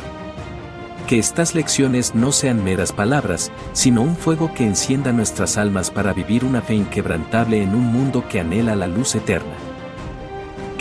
Que 1.06 1.20
estas 1.20 1.54
lecciones 1.54 2.16
no 2.16 2.32
sean 2.32 2.64
meras 2.64 2.92
palabras, 2.92 3.52
sino 3.74 4.02
un 4.02 4.16
fuego 4.16 4.56
que 4.56 4.66
encienda 4.66 5.12
nuestras 5.12 5.60
almas 5.60 5.92
para 5.92 6.14
vivir 6.14 6.44
una 6.44 6.64
fe 6.64 6.74
inquebrantable 6.74 7.62
en 7.62 7.76
un 7.76 7.86
mundo 7.94 8.28
que 8.28 8.40
anhela 8.40 8.76
la 8.76 8.88
luz 8.88 9.14
eterna 9.14 9.71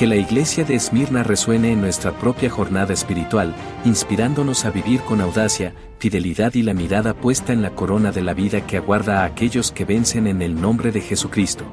que 0.00 0.06
la 0.06 0.16
iglesia 0.16 0.64
de 0.64 0.76
Esmirna 0.76 1.22
resuene 1.22 1.72
en 1.72 1.82
nuestra 1.82 2.12
propia 2.12 2.48
jornada 2.48 2.94
espiritual, 2.94 3.54
inspirándonos 3.84 4.64
a 4.64 4.70
vivir 4.70 5.02
con 5.02 5.20
audacia, 5.20 5.74
fidelidad 5.98 6.54
y 6.54 6.62
la 6.62 6.72
mirada 6.72 7.12
puesta 7.12 7.52
en 7.52 7.60
la 7.60 7.74
corona 7.74 8.10
de 8.10 8.22
la 8.22 8.32
vida 8.32 8.66
que 8.66 8.78
aguarda 8.78 9.20
a 9.20 9.24
aquellos 9.26 9.72
que 9.72 9.84
vencen 9.84 10.26
en 10.26 10.40
el 10.40 10.58
nombre 10.58 10.90
de 10.90 11.02
Jesucristo. 11.02 11.66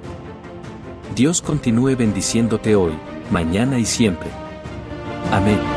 Dios 1.16 1.42
continúe 1.42 1.96
bendiciéndote 1.96 2.76
hoy, 2.76 3.00
mañana 3.32 3.80
y 3.80 3.86
siempre. 3.86 4.28
Amén. 5.32 5.77